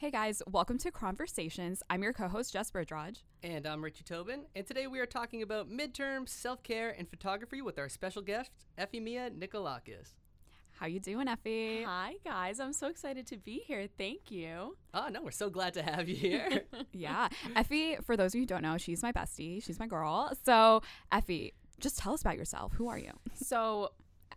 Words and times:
Hey 0.00 0.10
guys, 0.10 0.42
welcome 0.50 0.78
to 0.78 0.90
Chron-versations. 0.90 1.82
I'm 1.90 2.02
your 2.02 2.14
co-host 2.14 2.54
Jess 2.54 2.70
Brij-Raj. 2.70 3.22
And 3.42 3.66
I'm 3.66 3.84
Richie 3.84 4.02
Tobin, 4.02 4.46
and 4.56 4.66
today 4.66 4.86
we 4.86 4.98
are 4.98 5.04
talking 5.04 5.42
about 5.42 5.70
midterms, 5.70 6.30
self-care, 6.30 6.94
and 6.96 7.06
photography 7.06 7.60
with 7.60 7.78
our 7.78 7.90
special 7.90 8.22
guest, 8.22 8.50
Ephemia 8.78 9.28
Nikolakis. 9.28 10.14
How 10.70 10.86
you 10.86 11.00
doing, 11.00 11.28
Effie? 11.28 11.82
Hi 11.82 12.14
guys, 12.24 12.60
I'm 12.60 12.72
so 12.72 12.86
excited 12.86 13.26
to 13.26 13.36
be 13.36 13.62
here. 13.66 13.88
Thank 13.98 14.30
you. 14.30 14.74
Oh 14.94 15.08
no, 15.08 15.20
we're 15.20 15.32
so 15.32 15.50
glad 15.50 15.74
to 15.74 15.82
have 15.82 16.08
you 16.08 16.16
here. 16.16 16.62
yeah, 16.94 17.28
Effie. 17.54 17.96
For 17.96 18.16
those 18.16 18.30
of 18.30 18.36
you 18.36 18.40
who 18.40 18.46
don't 18.46 18.62
know, 18.62 18.78
she's 18.78 19.02
my 19.02 19.12
bestie. 19.12 19.62
She's 19.62 19.78
my 19.78 19.86
girl. 19.86 20.32
So, 20.46 20.80
Effie, 21.12 21.52
just 21.78 21.98
tell 21.98 22.14
us 22.14 22.22
about 22.22 22.38
yourself. 22.38 22.72
Who 22.72 22.88
are 22.88 22.98
you? 22.98 23.12
So, 23.34 23.90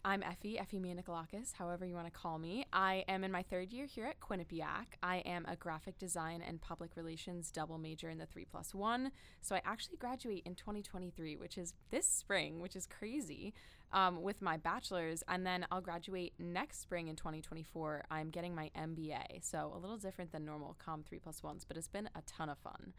I'm 0.05 0.23
Effie, 0.23 0.57
Ephemia 0.57 0.95
Nikolakis, 0.95 1.53
however 1.53 1.85
you 1.85 1.95
want 1.95 2.07
to 2.07 2.11
call 2.11 2.37
me. 2.37 2.65
I 2.73 3.05
am 3.07 3.23
in 3.23 3.31
my 3.31 3.41
third 3.41 3.71
year 3.71 3.85
here 3.85 4.05
at 4.05 4.19
Quinnipiac. 4.19 4.97
I 5.01 5.17
am 5.17 5.45
a 5.47 5.55
graphic 5.55 5.97
design 5.97 6.41
and 6.45 6.59
public 6.61 6.95
relations 6.95 7.51
double 7.51 7.77
major 7.77 8.09
in 8.09 8.17
the 8.17 8.25
3 8.25 8.45
plus 8.45 8.75
1. 8.75 9.11
So 9.41 9.55
I 9.55 9.61
actually 9.65 9.97
graduate 9.97 10.43
in 10.45 10.55
2023, 10.55 11.37
which 11.37 11.57
is 11.57 11.73
this 11.89 12.05
spring, 12.05 12.59
which 12.59 12.75
is 12.75 12.85
crazy, 12.85 13.53
um, 13.91 14.21
with 14.21 14.41
my 14.41 14.57
bachelor's. 14.57 15.23
And 15.27 15.45
then 15.45 15.65
I'll 15.71 15.81
graduate 15.81 16.33
next 16.37 16.81
spring 16.81 17.07
in 17.07 17.15
2024. 17.15 18.03
I'm 18.11 18.29
getting 18.29 18.53
my 18.53 18.71
MBA. 18.77 19.43
So 19.43 19.71
a 19.73 19.79
little 19.79 19.97
different 19.97 20.31
than 20.31 20.45
normal 20.45 20.75
COM 20.79 21.03
3 21.03 21.19
plus 21.19 21.41
1s, 21.41 21.65
but 21.67 21.77
it's 21.77 21.87
been 21.87 22.09
a 22.15 22.21
ton 22.27 22.49
of 22.49 22.57
fun 22.57 22.93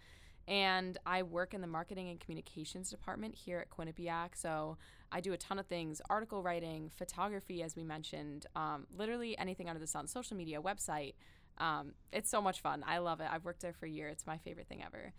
and 0.46 0.98
I 1.06 1.22
work 1.22 1.54
in 1.54 1.60
the 1.60 1.66
marketing 1.66 2.10
and 2.10 2.20
communications 2.20 2.90
department 2.90 3.34
here 3.34 3.58
at 3.58 3.70
Quinnipiac. 3.70 4.30
So 4.34 4.76
I 5.10 5.20
do 5.20 5.32
a 5.32 5.36
ton 5.36 5.58
of 5.58 5.66
things 5.66 6.02
article 6.10 6.42
writing, 6.42 6.90
photography, 6.94 7.62
as 7.62 7.76
we 7.76 7.84
mentioned, 7.84 8.46
um, 8.54 8.86
literally 8.96 9.38
anything 9.38 9.68
under 9.68 9.80
the 9.80 9.86
sun, 9.86 10.06
social 10.06 10.36
media, 10.36 10.60
website. 10.60 11.14
Um, 11.58 11.92
it's 12.12 12.28
so 12.28 12.42
much 12.42 12.60
fun. 12.60 12.84
I 12.86 12.98
love 12.98 13.20
it. 13.20 13.28
I've 13.30 13.44
worked 13.44 13.62
there 13.62 13.72
for 13.72 13.86
a 13.86 13.90
year. 13.90 14.08
It's 14.08 14.26
my 14.26 14.38
favorite 14.38 14.68
thing 14.68 14.82
ever. 14.84 15.12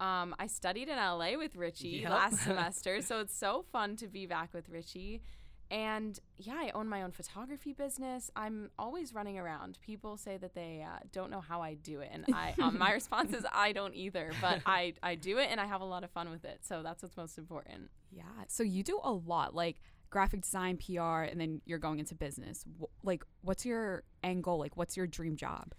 Um, 0.00 0.34
I 0.38 0.46
studied 0.46 0.88
in 0.88 0.96
LA 0.96 1.36
with 1.36 1.56
Richie 1.56 2.00
yep. 2.02 2.10
last 2.10 2.40
semester, 2.44 3.00
so 3.02 3.20
it's 3.20 3.36
so 3.36 3.64
fun 3.72 3.96
to 3.96 4.06
be 4.06 4.26
back 4.26 4.54
with 4.54 4.68
Richie. 4.68 5.22
And 5.70 6.18
yeah, 6.38 6.54
I 6.54 6.70
own 6.74 6.88
my 6.88 7.02
own 7.02 7.10
photography 7.10 7.72
business. 7.74 8.30
I'm 8.34 8.70
always 8.78 9.12
running 9.12 9.38
around. 9.38 9.78
People 9.82 10.16
say 10.16 10.38
that 10.38 10.54
they 10.54 10.84
uh, 10.86 11.00
don't 11.12 11.30
know 11.30 11.40
how 11.40 11.60
I 11.60 11.74
do 11.74 12.00
it, 12.00 12.10
and 12.12 12.24
I 12.32 12.54
um, 12.62 12.78
my 12.78 12.92
response 13.00 13.34
is 13.34 13.44
I 13.52 13.72
don't 13.72 13.94
either. 13.94 14.32
But 14.40 14.60
I 14.66 14.94
I 15.02 15.14
do 15.14 15.38
it, 15.38 15.48
and 15.50 15.60
I 15.60 15.66
have 15.66 15.80
a 15.80 15.84
lot 15.84 16.04
of 16.04 16.10
fun 16.10 16.30
with 16.30 16.44
it. 16.44 16.60
So 16.62 16.82
that's 16.82 17.02
what's 17.02 17.16
most 17.16 17.36
important. 17.36 17.90
Yeah. 18.10 18.22
So 18.48 18.62
you 18.62 18.82
do 18.82 18.98
a 19.02 19.12
lot, 19.12 19.54
like 19.54 19.80
graphic 20.10 20.40
design, 20.40 20.78
PR, 20.78 21.22
and 21.22 21.38
then 21.38 21.60
you're 21.66 21.78
going 21.78 21.98
into 21.98 22.14
business. 22.14 22.64
like, 23.02 23.22
what's 23.42 23.66
your 23.66 24.04
end 24.22 24.42
goal? 24.42 24.58
Like, 24.58 24.76
what's 24.76 24.96
your 24.96 25.06
dream 25.06 25.36
job? 25.36 25.74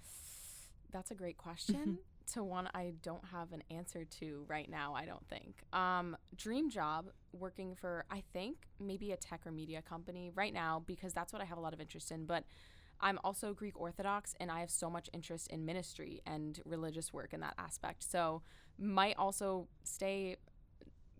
That's 0.92 1.10
a 1.10 1.16
great 1.16 1.38
question 1.38 1.98
to 2.33 2.44
one 2.44 2.69
I 2.73 2.94
don't 3.02 3.23
have 3.31 3.52
an 3.52 3.63
answer 3.69 4.05
to 4.19 4.45
right 4.47 4.69
now, 4.69 4.94
I 4.95 5.05
don't 5.05 5.27
think. 5.27 5.63
Um, 5.73 6.17
dream 6.36 6.69
job 6.69 7.08
working 7.33 7.75
for, 7.75 8.05
I 8.09 8.23
think, 8.33 8.58
maybe 8.80 9.11
a 9.11 9.17
tech 9.17 9.41
or 9.45 9.52
media 9.52 9.81
company 9.81 10.31
right 10.33 10.53
now 10.53 10.83
because 10.86 11.13
that's 11.13 11.33
what 11.33 11.41
I 11.41 11.45
have 11.45 11.58
a 11.58 11.61
lot 11.61 11.73
of 11.73 11.81
interest 11.81 12.11
in. 12.11 12.25
But 12.25 12.44
I'm 13.02 13.19
also 13.23 13.53
Greek 13.53 13.80
Orthodox 13.80 14.36
and 14.39 14.52
I 14.52 14.59
have 14.59 14.69
so 14.69 14.89
much 14.89 15.09
interest 15.13 15.47
in 15.47 15.66
ministry 15.66 16.21
and 16.25 16.59
religious 16.66 17.13
work 17.13 17.33
in 17.33 17.39
that 17.41 17.53
aspect. 17.58 18.03
So, 18.09 18.41
might 18.81 19.17
also 19.17 19.67
stay 19.83 20.38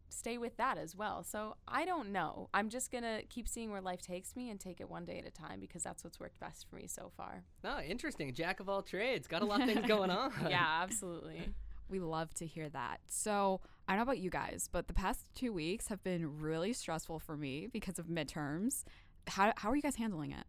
stay 0.09 0.38
with 0.38 0.57
that 0.57 0.77
as 0.77 0.95
well. 0.95 1.23
So 1.23 1.55
I 1.67 1.85
don't 1.85 2.11
know. 2.11 2.49
I'm 2.53 2.69
just 2.69 2.91
gonna 2.91 3.21
keep 3.29 3.47
seeing 3.47 3.71
where 3.71 3.81
life 3.81 4.02
takes 4.02 4.35
me 4.35 4.49
and 4.49 4.59
take 4.59 4.81
it 4.81 4.89
one 4.89 5.05
day 5.05 5.19
at 5.19 5.25
a 5.25 5.31
time 5.31 5.59
because 5.59 5.83
that's 5.83 6.03
what's 6.03 6.19
worked 6.19 6.39
best 6.39 6.67
for 6.69 6.75
me 6.75 6.88
so 6.88 7.11
far. 7.16 7.43
Oh, 7.63 7.79
interesting. 7.81 8.33
Jack 8.33 8.59
of 8.59 8.67
all 8.69 8.81
trades. 8.81 9.27
Got 9.27 9.41
a 9.41 9.45
lot 9.45 9.61
of 9.61 9.67
things 9.67 9.88
going 9.88 10.09
on. 10.09 10.31
yeah, 10.49 10.81
absolutely. 10.83 11.49
We 11.89 11.99
love 11.99 12.33
to 12.35 12.45
hear 12.45 12.69
that. 12.69 12.99
So 13.07 13.61
I 13.88 13.93
don't 13.93 13.99
know 13.99 14.03
about 14.03 14.19
you 14.19 14.29
guys, 14.29 14.69
but 14.71 14.88
the 14.88 14.93
past 14.93 15.29
two 15.33 15.51
weeks 15.51 15.88
have 15.88 16.03
been 16.03 16.39
really 16.39 16.73
stressful 16.73 17.19
for 17.19 17.35
me 17.35 17.67
because 17.72 17.97
of 17.97 18.05
midterms. 18.07 18.84
How 19.28 19.53
how 19.57 19.69
are 19.72 19.75
you 19.75 19.81
guys 19.81 19.95
handling 19.95 20.31
it? 20.31 20.45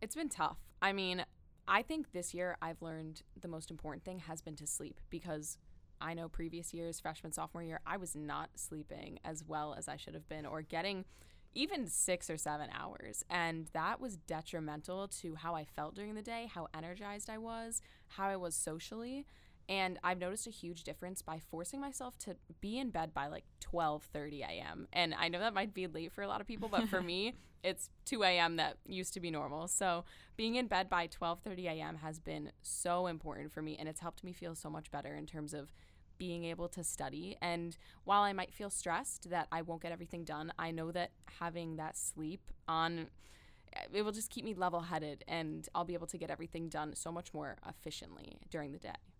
It's 0.00 0.14
been 0.14 0.28
tough. 0.28 0.58
I 0.80 0.92
mean, 0.92 1.24
I 1.68 1.82
think 1.82 2.12
this 2.12 2.34
year 2.34 2.56
I've 2.60 2.82
learned 2.82 3.22
the 3.40 3.48
most 3.48 3.70
important 3.70 4.04
thing 4.04 4.18
has 4.18 4.40
been 4.42 4.56
to 4.56 4.66
sleep 4.66 5.00
because 5.10 5.58
I 6.02 6.14
know 6.14 6.28
previous 6.28 6.74
years, 6.74 6.98
freshman, 7.00 7.32
sophomore 7.32 7.62
year, 7.62 7.80
I 7.86 7.96
was 7.96 8.16
not 8.16 8.50
sleeping 8.56 9.20
as 9.24 9.44
well 9.46 9.74
as 9.78 9.88
I 9.88 9.96
should 9.96 10.14
have 10.14 10.28
been 10.28 10.44
or 10.44 10.60
getting 10.60 11.04
even 11.54 11.86
six 11.86 12.28
or 12.28 12.36
seven 12.36 12.68
hours. 12.74 13.24
And 13.30 13.68
that 13.72 14.00
was 14.00 14.16
detrimental 14.16 15.08
to 15.20 15.36
how 15.36 15.54
I 15.54 15.64
felt 15.64 15.94
during 15.94 16.14
the 16.14 16.22
day, 16.22 16.50
how 16.52 16.68
energized 16.74 17.30
I 17.30 17.38
was, 17.38 17.80
how 18.08 18.26
I 18.26 18.36
was 18.36 18.54
socially. 18.54 19.26
And 19.68 19.98
I've 20.02 20.18
noticed 20.18 20.46
a 20.46 20.50
huge 20.50 20.82
difference 20.82 21.22
by 21.22 21.38
forcing 21.38 21.80
myself 21.80 22.18
to 22.20 22.36
be 22.60 22.78
in 22.78 22.90
bed 22.90 23.14
by 23.14 23.28
like 23.28 23.44
12:30 23.60 24.40
a.m. 24.40 24.88
And 24.92 25.14
I 25.14 25.28
know 25.28 25.38
that 25.38 25.54
might 25.54 25.72
be 25.72 25.86
late 25.86 26.12
for 26.12 26.22
a 26.22 26.28
lot 26.28 26.40
of 26.40 26.48
people, 26.48 26.68
but 26.68 26.88
for 26.88 27.00
me, 27.12 27.34
it's 27.62 27.90
2 28.06 28.24
a.m. 28.24 28.56
that 28.56 28.78
used 28.86 29.14
to 29.14 29.20
be 29.20 29.30
normal. 29.30 29.68
So 29.68 30.04
being 30.36 30.56
in 30.56 30.66
bed 30.66 30.90
by 30.90 31.06
12:30 31.06 31.66
a.m. 31.66 31.96
has 31.96 32.18
been 32.18 32.50
so 32.62 33.06
important 33.06 33.52
for 33.52 33.62
me, 33.62 33.76
and 33.78 33.88
it's 33.88 34.00
helped 34.00 34.24
me 34.24 34.32
feel 34.32 34.54
so 34.54 34.68
much 34.68 34.90
better 34.90 35.14
in 35.14 35.26
terms 35.26 35.54
of 35.54 35.72
being 36.18 36.44
able 36.44 36.68
to 36.68 36.84
study. 36.84 37.36
And 37.40 37.76
while 38.04 38.22
I 38.22 38.32
might 38.32 38.52
feel 38.52 38.70
stressed 38.70 39.30
that 39.30 39.48
I 39.52 39.62
won't 39.62 39.82
get 39.82 39.92
everything 39.92 40.24
done, 40.24 40.52
I 40.58 40.70
know 40.70 40.90
that 40.92 41.10
having 41.38 41.76
that 41.76 41.96
sleep 41.96 42.50
on 42.68 43.08
eh, 43.74 43.80
it 43.92 44.02
will 44.02 44.12
just 44.12 44.30
keep 44.30 44.44
me 44.44 44.54
level 44.54 44.80
headed 44.80 45.24
and 45.28 45.68
I'll 45.74 45.84
be 45.84 45.94
able 45.94 46.06
to 46.08 46.18
get 46.18 46.30
everything 46.30 46.68
done 46.68 46.94
so 46.94 47.12
much 47.12 47.32
more 47.34 47.56
efficiently 47.68 48.38
during 48.50 48.72
the 48.72 48.78
day. 48.78 49.11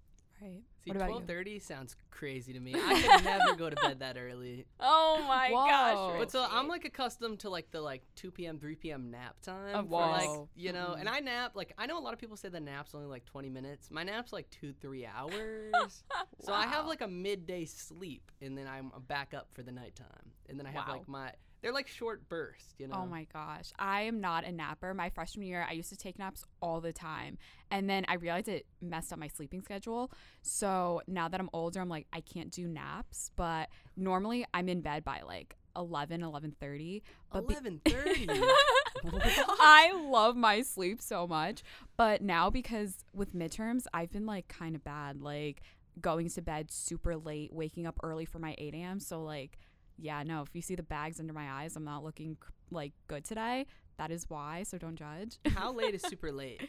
Right. 0.42 0.62
See, 0.84 0.91
twelve 0.91 1.25
thirty 1.26 1.60
sounds 1.60 1.94
crazy 2.10 2.53
to 2.53 2.58
me. 2.58 2.75
I 2.75 3.00
could 3.00 3.25
never 3.25 3.54
go 3.54 3.70
to 3.70 3.76
bed 3.76 4.00
that 4.00 4.16
early. 4.19 4.66
Oh 4.80 5.25
my 5.28 5.50
Whoa. 5.50 5.66
gosh! 5.66 6.19
But 6.19 6.30
so 6.32 6.44
I'm 6.50 6.66
like 6.66 6.84
accustomed 6.84 7.41
to 7.41 7.50
like 7.50 7.70
the 7.70 7.80
like 7.80 8.03
two 8.16 8.32
p.m. 8.32 8.58
three 8.58 8.75
p.m. 8.75 9.10
nap 9.10 9.41
time. 9.42 9.86
For, 9.86 10.00
like 10.00 10.28
you 10.56 10.72
know, 10.72 10.88
mm-hmm. 10.91 11.00
and 11.00 11.08
I 11.08 11.20
nap 11.20 11.53
like 11.54 11.72
I 11.78 11.86
know 11.86 11.98
a 11.98 12.00
lot 12.00 12.12
of 12.12 12.19
people 12.19 12.36
say 12.36 12.48
the 12.48 12.60
nap's 12.60 12.94
only 12.94 13.06
like 13.06 13.25
twenty 13.25 13.48
minutes. 13.48 13.91
My 13.91 14.03
nap's 14.03 14.32
like 14.32 14.50
two 14.50 14.72
three 14.80 15.06
hours. 15.06 15.72
wow. 15.72 15.86
So 16.41 16.53
I 16.53 16.66
have 16.66 16.86
like 16.86 17.03
a 17.03 17.09
midday 17.09 17.64
sleep, 17.66 18.32
and 18.41 18.59
then 18.59 18.66
I'm 18.66 18.91
back 19.06 19.32
up 19.32 19.47
for 19.53 19.62
the 19.62 19.70
nighttime, 19.70 20.32
and 20.48 20.59
then 20.59 20.66
I 20.66 20.72
have 20.72 20.88
wow. 20.88 20.94
like 20.94 21.09
my 21.09 21.30
they're 21.62 21.73
like 21.73 21.87
short 21.87 22.28
bursts, 22.28 22.75
you 22.78 22.87
oh 22.87 22.95
know. 22.95 23.03
Oh 23.05 23.06
my 23.06 23.27
gosh. 23.33 23.73
I 23.78 24.03
am 24.03 24.21
not 24.21 24.45
a 24.45 24.53
napper. 24.53 24.93
My 24.95 25.11
freshman 25.11 25.47
year, 25.47 25.65
I 25.69 25.73
used 25.73 25.91
to 25.91 25.97
take 25.97 26.19
naps 26.19 26.45
all 26.61 26.81
the 26.81 26.93
time. 26.93 27.39
And 27.71 27.89
then 27.89 28.05
I 28.09 28.15
realized 28.15 28.49
it 28.49 28.67
messed 28.81 29.12
up 29.12 29.19
my 29.19 29.28
sleeping 29.28 29.62
schedule. 29.62 30.11
So 30.43 31.03
now 31.06 31.28
that 31.28 31.41
I'm 31.41 31.49
older, 31.53 31.81
I'm 31.81 31.89
like 31.89 32.06
I 32.12 32.21
can't 32.21 32.51
do 32.51 32.67
naps, 32.67 33.31
but 33.37 33.69
normally 33.97 34.45
I'm 34.53 34.69
in 34.69 34.81
bed 34.81 35.05
by 35.05 35.22
like 35.25 35.56
11 35.75 36.21
11:30 36.21 37.01
but 37.33 37.47
11:30 37.47 37.83
be- 37.83 38.28
I 39.59 39.93
love 40.05 40.37
my 40.37 40.61
sleep 40.61 41.01
so 41.01 41.27
much 41.27 41.62
but 41.97 42.21
now 42.21 42.51
because 42.51 43.06
with 43.15 43.34
midterms 43.34 43.87
I've 43.95 44.12
been 44.12 44.27
like 44.27 44.49
kind 44.49 44.77
of 44.77 44.84
bad 44.84 45.22
like 45.22 45.62
going 45.99 46.28
to 46.28 46.43
bed 46.43 46.71
super 46.71 47.17
late 47.17 47.55
waking 47.55 47.87
up 47.87 47.99
early 48.03 48.27
for 48.27 48.39
my 48.39 48.55
8 48.59 48.75
a.m 48.75 49.01
so 49.01 49.22
like 49.22 49.59
yeah, 50.03 50.23
no, 50.25 50.43
if 50.43 50.49
you 50.53 50.61
see 50.63 50.75
the 50.75 50.83
bags 50.83 51.21
under 51.21 51.33
my 51.33 51.49
eyes, 51.49 51.77
I'm 51.77 51.85
not 51.85 52.03
looking 52.03 52.37
like 52.71 52.93
good 53.07 53.25
today. 53.25 53.67
That 53.99 54.11
is 54.11 54.29
why, 54.29 54.65
so 54.65 54.77
don't 54.77 54.97
judge. 54.97 55.39
How 55.55 55.73
late 55.73 55.95
is 55.95 56.03
super 56.09 56.33
late? 56.33 56.69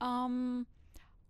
um, 0.00 0.66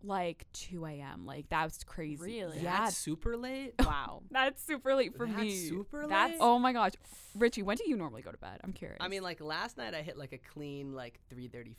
like 0.05 0.47
2 0.53 0.85
a.m. 0.87 1.27
Like 1.27 1.49
that's 1.49 1.85
crazy. 1.85 2.23
Really? 2.43 2.61
Yeah. 2.61 2.85
That's 2.85 2.97
super 2.97 3.37
late. 3.37 3.75
Wow. 3.85 4.23
that's 4.31 4.63
super 4.63 4.95
late 4.95 5.17
for 5.17 5.27
that's 5.27 5.39
me. 5.39 5.55
Super 5.55 6.03
late. 6.03 6.09
That's 6.09 6.37
oh 6.41 6.59
my 6.59 6.73
gosh, 6.73 6.93
Richie. 7.35 7.63
When 7.63 7.77
do 7.77 7.85
you 7.87 7.97
normally 7.97 8.23
go 8.23 8.31
to 8.31 8.39
bed? 8.39 8.61
I'm 8.65 8.73
curious. 8.73 8.99
I 9.01 9.09
mean, 9.09 9.23
like 9.23 9.41
last 9.41 9.77
night 9.77 9.95
I 9.95 10.03
hit 10.03 10.17
like 10.17 10.33
a 10.33 10.39
clean 10.39 10.95
like 10.95 11.21
3:34 11.33 11.75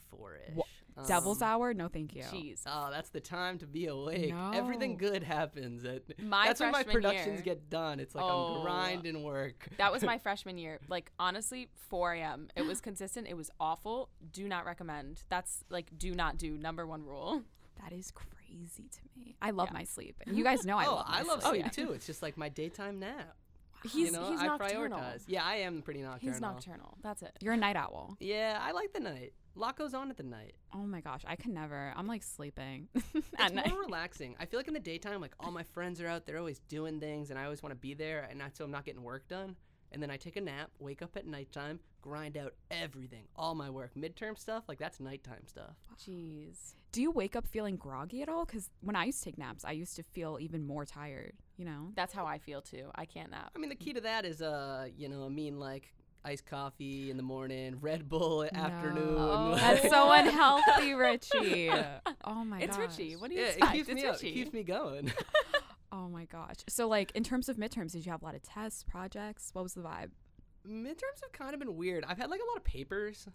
ish. 0.50 0.64
Um, 0.98 1.06
Devil's 1.08 1.42
hour? 1.42 1.74
No, 1.74 1.90
thank 1.90 2.16
you. 2.16 2.24
Jeez. 2.24 2.62
Oh, 2.66 2.88
that's 2.90 3.10
the 3.10 3.20
time 3.20 3.58
to 3.60 3.68
be 3.68 3.88
awake. 3.88 4.30
No. 4.30 4.52
Everything 4.54 4.96
good 4.98 5.24
happens 5.24 5.84
at. 5.84 6.04
My 6.20 6.48
that's 6.48 6.62
when 6.62 6.72
my 6.72 6.84
productions 6.84 7.36
year. 7.38 7.42
get 7.42 7.70
done. 7.70 8.00
It's 8.00 8.16
like 8.16 8.24
oh, 8.24 8.56
I'm 8.56 8.62
grinding 8.62 9.24
work. 9.24 9.68
That 9.78 9.92
was 9.92 10.04
my 10.04 10.18
freshman 10.20 10.58
year. 10.58 10.80
Like 10.88 11.12
honestly, 11.20 11.70
4 11.90 12.14
a.m. 12.14 12.48
It 12.56 12.66
was 12.66 12.80
consistent. 12.80 13.28
It 13.28 13.36
was 13.36 13.52
awful. 13.60 14.10
Do 14.32 14.48
not 14.48 14.66
recommend. 14.66 15.24
That's 15.30 15.64
like 15.70 15.88
do 15.98 16.16
not 16.16 16.38
do. 16.38 16.58
Number 16.58 16.88
one 16.88 17.04
rule. 17.04 17.44
That 17.82 17.94
is 17.94 18.12
crazy 18.12 18.90
to 18.90 19.00
me. 19.16 19.36
I 19.42 19.52
love 19.52 19.70
yeah. 19.72 19.80
my 19.80 19.84
sleep. 19.84 20.22
And 20.26 20.38
you 20.38 20.44
guys 20.44 20.66
know 20.66 20.78
I 20.78 20.86
love 20.86 21.06
oh, 21.08 21.12
love 21.12 21.20
I 21.20 21.22
love 21.24 21.44
sleep, 21.44 21.74
sleep 21.74 21.88
too. 21.88 21.94
It's 21.94 22.06
just 22.06 22.22
like 22.22 22.38
my 22.38 22.50
daytime 22.50 23.00
nap. 23.00 23.36
He's, 23.84 24.08
you 24.08 24.12
know, 24.12 24.32
he's 24.32 24.40
I 24.40 24.48
nocturnal. 24.48 25.00
prioritize. 25.00 25.24
Yeah, 25.28 25.44
I 25.44 25.58
am 25.58 25.82
pretty 25.82 26.02
nocturnal. 26.02 26.34
He's 26.34 26.42
nocturnal. 26.42 26.98
That's 27.04 27.22
it. 27.22 27.38
You're 27.40 27.54
a 27.54 27.58
night 27.58 27.76
owl. 27.76 28.18
Yeah, 28.20 28.60
I 28.62 28.72
like 28.72 28.94
the 28.94 29.00
night. 29.00 29.34
A 29.56 29.60
lot 29.60 29.78
goes 29.78 29.94
on 29.94 30.10
at 30.10 30.18
the 30.18 30.24
night. 30.24 30.56
Oh 30.74 30.86
my 30.86 31.02
gosh, 31.02 31.22
I 31.26 31.36
can 31.36 31.54
never. 31.54 31.94
I'm 31.96 32.08
like 32.08 32.24
sleeping 32.24 32.88
at 32.96 33.04
it's 33.14 33.54
night. 33.54 33.70
more 33.70 33.82
relaxing. 33.86 34.36
I 34.40 34.46
feel 34.46 34.60
like 34.60 34.68
in 34.68 34.74
the 34.74 34.80
daytime, 34.80 35.22
like 35.22 35.36
all 35.40 35.52
my 35.52 35.64
friends 35.64 36.02
are 36.02 36.08
out, 36.08 36.26
they're 36.26 36.40
always 36.40 36.60
doing 36.68 37.00
things, 37.00 37.30
and 37.30 37.40
I 37.40 37.46
always 37.46 37.62
want 37.64 37.72
to 37.72 37.80
be 37.80 37.94
there, 37.94 38.28
and 38.30 38.42
so 38.54 38.66
I'm 38.66 38.72
not 38.72 38.86
getting 38.86 39.04
work 39.04 39.28
done. 39.28 39.56
And 39.92 40.02
then 40.02 40.10
I 40.12 40.18
take 40.18 40.36
a 40.36 40.42
nap, 40.42 40.72
wake 40.80 41.02
up 41.02 41.16
at 41.16 41.26
nighttime, 41.26 41.80
grind 42.02 42.38
out 42.38 42.54
everything, 42.70 43.24
all 43.36 43.56
my 43.56 43.70
work, 43.70 43.92
midterm 43.98 44.38
stuff, 44.38 44.64
like 44.68 44.78
that's 44.80 45.00
nighttime 45.00 45.46
stuff. 45.48 45.76
Jeez. 46.04 46.74
Do 46.92 47.02
you 47.02 47.12
wake 47.12 47.36
up 47.36 47.48
feeling 47.48 47.76
groggy 47.76 48.22
at 48.22 48.30
all? 48.30 48.46
Because 48.46 48.70
when 48.82 48.96
I 48.96 49.06
used 49.06 49.20
to 49.20 49.26
take 49.26 49.38
naps, 49.38 49.66
I 49.66 49.72
used 49.72 49.96
to 49.98 50.04
feel 50.04 50.38
even 50.40 50.66
more 50.66 50.86
tired. 50.86 51.34
You 51.58 51.66
know. 51.66 51.92
That's 51.96 52.14
how 52.14 52.26
I 52.26 52.38
feel 52.38 52.62
too. 52.62 52.90
I 52.96 53.06
can't 53.06 53.32
nap. 53.32 53.52
I 53.56 53.60
mean, 53.60 53.70
the 53.70 53.76
key 53.76 53.94
to 53.94 54.02
that 54.02 54.26
is, 54.26 54.42
uh, 54.42 54.88
you 54.98 55.08
know, 55.10 55.26
I 55.26 55.30
mean, 55.30 55.60
like 55.60 55.94
iced 56.24 56.46
coffee 56.46 57.12
in 57.12 57.18
the 57.18 57.24
morning, 57.24 57.78
Red 57.82 58.10
Bull 58.10 58.44
at 58.44 58.54
No. 58.54 58.60
afternoon. 58.62 59.16
Oh. 59.18 59.56
That's 59.60 59.90
so 59.90 60.12
unhealthy, 60.12 60.94
Richie. 60.94 61.70
Oh 62.28 62.44
my 62.44 62.60
god. 62.60 62.64
it's 62.70 62.78
gosh. 62.78 62.98
Richie. 62.98 63.16
What 63.16 63.30
do 63.30 63.36
you 63.36 63.42
yeah, 63.44 63.48
expect? 63.50 63.72
it 63.72 63.78
keeps 63.78 63.90
it's 63.90 64.02
me 64.02 64.08
up. 64.10 64.16
It 64.16 64.34
keeps 64.34 64.54
me 64.54 64.64
going. 64.64 65.14
Oh 65.96 66.10
my 66.10 66.26
gosh. 66.26 66.58
So 66.68 66.88
like 66.90 67.12
in 67.16 67.24
terms 67.24 67.48
of 67.48 67.56
midterms, 67.56 67.94
did 67.94 68.06
you 68.06 68.12
have 68.12 68.22
a 68.22 68.26
lot 68.26 68.36
of 68.36 68.44
tests, 68.44 68.84
projects? 68.84 69.52
What 69.54 69.64
was 69.64 69.76
the 69.76 69.82
vibe? 69.82 70.10
Midterms 70.68 71.22
have 71.22 71.32
kind 71.32 71.54
of 71.54 71.60
been 71.60 71.78
weird. 71.78 72.04
I've 72.06 72.18
had 72.18 72.30
like 72.30 72.42
a 72.42 72.46
lot 72.46 72.58
of 72.58 72.66
papers, 72.66 73.28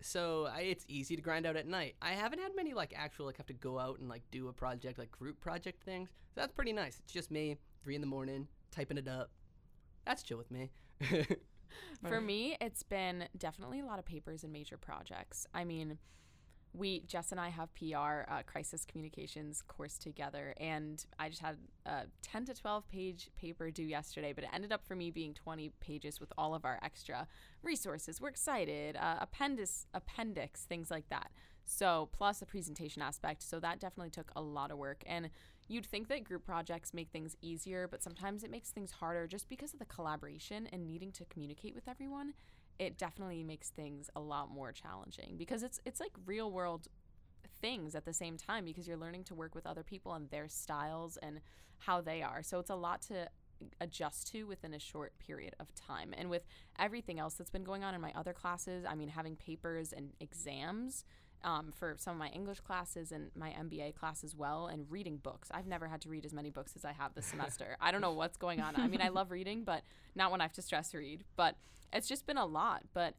so 0.00 0.48
I, 0.52 0.62
it's 0.62 0.84
easy 0.88 1.14
to 1.14 1.22
grind 1.22 1.46
out 1.46 1.54
at 1.54 1.66
night. 1.66 1.94
I 2.02 2.12
haven't 2.12 2.40
had 2.40 2.56
many 2.56 2.74
like 2.74 2.92
actual 2.96 3.26
like 3.26 3.36
have 3.36 3.46
to 3.46 3.52
go 3.52 3.78
out 3.78 4.00
and 4.00 4.08
like 4.08 4.22
do 4.32 4.48
a 4.48 4.52
project 4.52 4.98
like 4.98 5.12
group 5.12 5.38
project 5.38 5.84
things. 5.84 6.08
So 6.34 6.40
that's 6.40 6.52
pretty 6.52 6.72
nice. 6.72 6.98
It's 7.04 7.12
just 7.12 7.30
me, 7.30 7.56
three 7.84 7.94
in 7.94 8.00
the 8.00 8.06
morning, 8.08 8.48
typing 8.72 8.98
it 8.98 9.06
up. 9.06 9.30
That's 10.04 10.24
chill 10.24 10.38
with 10.38 10.50
me. 10.50 10.72
For 12.08 12.20
me, 12.20 12.56
it's 12.60 12.82
been 12.82 13.28
definitely 13.36 13.80
a 13.80 13.84
lot 13.84 13.98
of 13.98 14.06
papers 14.06 14.42
and 14.42 14.52
major 14.52 14.76
projects. 14.76 15.46
I 15.54 15.64
mean, 15.64 15.98
we 16.72 17.00
Jess 17.06 17.32
and 17.32 17.40
I 17.40 17.48
have 17.48 17.74
PR 17.74 18.30
uh, 18.30 18.42
crisis 18.46 18.84
communications 18.84 19.62
course 19.62 19.98
together, 19.98 20.54
and 20.58 21.04
I 21.18 21.28
just 21.28 21.40
had 21.40 21.56
a 21.86 22.02
10 22.22 22.46
to 22.46 22.54
12 22.54 22.88
page 22.88 23.30
paper 23.36 23.70
due 23.70 23.84
yesterday, 23.84 24.32
but 24.32 24.44
it 24.44 24.50
ended 24.52 24.72
up 24.72 24.86
for 24.86 24.94
me 24.94 25.10
being 25.10 25.34
20 25.34 25.70
pages 25.80 26.20
with 26.20 26.32
all 26.36 26.54
of 26.54 26.64
our 26.64 26.78
extra 26.82 27.26
resources. 27.62 28.20
We're 28.20 28.28
excited, 28.28 28.96
uh, 28.96 29.16
appendix, 29.20 29.86
appendix, 29.94 30.64
things 30.64 30.90
like 30.90 31.08
that. 31.08 31.30
So 31.64 32.08
plus 32.12 32.38
the 32.38 32.46
presentation 32.46 33.02
aspect. 33.02 33.42
So 33.42 33.60
that 33.60 33.78
definitely 33.80 34.10
took 34.10 34.30
a 34.36 34.42
lot 34.42 34.70
of 34.70 34.78
work 34.78 35.02
and. 35.06 35.30
You'd 35.70 35.84
think 35.84 36.08
that 36.08 36.24
group 36.24 36.46
projects 36.46 36.94
make 36.94 37.10
things 37.10 37.36
easier, 37.42 37.86
but 37.86 38.02
sometimes 38.02 38.42
it 38.42 38.50
makes 38.50 38.70
things 38.70 38.90
harder 38.90 39.26
just 39.26 39.50
because 39.50 39.74
of 39.74 39.78
the 39.78 39.84
collaboration 39.84 40.66
and 40.72 40.86
needing 40.86 41.12
to 41.12 41.26
communicate 41.26 41.74
with 41.74 41.86
everyone. 41.86 42.32
It 42.78 42.96
definitely 42.96 43.42
makes 43.42 43.70
things 43.70 44.10
a 44.14 44.20
lot 44.20 44.50
more 44.50 44.72
challenging 44.72 45.36
because 45.36 45.62
it's 45.62 45.80
it's 45.84 46.00
like 46.00 46.12
real 46.26 46.50
world 46.50 46.88
things 47.60 47.94
at 47.94 48.04
the 48.04 48.12
same 48.12 48.36
time 48.36 48.64
because 48.64 48.86
you're 48.86 48.96
learning 48.96 49.24
to 49.24 49.34
work 49.34 49.54
with 49.54 49.66
other 49.66 49.82
people 49.82 50.14
and 50.14 50.30
their 50.30 50.48
styles 50.48 51.16
and 51.18 51.40
how 51.78 52.00
they 52.00 52.22
are. 52.22 52.42
So 52.42 52.58
it's 52.58 52.70
a 52.70 52.76
lot 52.76 53.02
to 53.02 53.28
adjust 53.80 54.30
to 54.32 54.44
within 54.44 54.74
a 54.74 54.78
short 54.78 55.12
period 55.18 55.54
of 55.58 55.74
time. 55.74 56.14
And 56.16 56.30
with 56.30 56.44
everything 56.78 57.18
else 57.18 57.34
that's 57.34 57.50
been 57.50 57.64
going 57.64 57.82
on 57.82 57.94
in 57.94 58.00
my 58.00 58.12
other 58.14 58.32
classes, 58.32 58.84
I 58.88 58.94
mean 58.94 59.08
having 59.08 59.36
papers 59.36 59.92
and 59.92 60.12
exams 60.20 61.04
um, 61.44 61.72
for 61.74 61.94
some 61.98 62.12
of 62.12 62.18
my 62.18 62.28
English 62.28 62.60
classes 62.60 63.12
and 63.12 63.30
my 63.34 63.50
MBA 63.50 63.94
class 63.94 64.24
as 64.24 64.34
well, 64.34 64.66
and 64.66 64.90
reading 64.90 65.16
books. 65.16 65.48
I've 65.52 65.66
never 65.66 65.88
had 65.88 66.00
to 66.02 66.08
read 66.08 66.24
as 66.24 66.32
many 66.32 66.50
books 66.50 66.72
as 66.76 66.84
I 66.84 66.92
have 66.92 67.14
this 67.14 67.26
semester. 67.26 67.76
I 67.80 67.90
don't 67.92 68.00
know 68.00 68.12
what's 68.12 68.36
going 68.36 68.60
on. 68.60 68.76
I 68.76 68.86
mean, 68.88 69.00
I 69.00 69.08
love 69.08 69.30
reading, 69.30 69.64
but 69.64 69.82
not 70.14 70.30
when 70.30 70.40
I 70.40 70.44
have 70.44 70.52
to 70.54 70.62
stress 70.62 70.94
read. 70.94 71.24
But 71.36 71.56
it's 71.92 72.08
just 72.08 72.26
been 72.26 72.38
a 72.38 72.46
lot. 72.46 72.82
But 72.92 73.14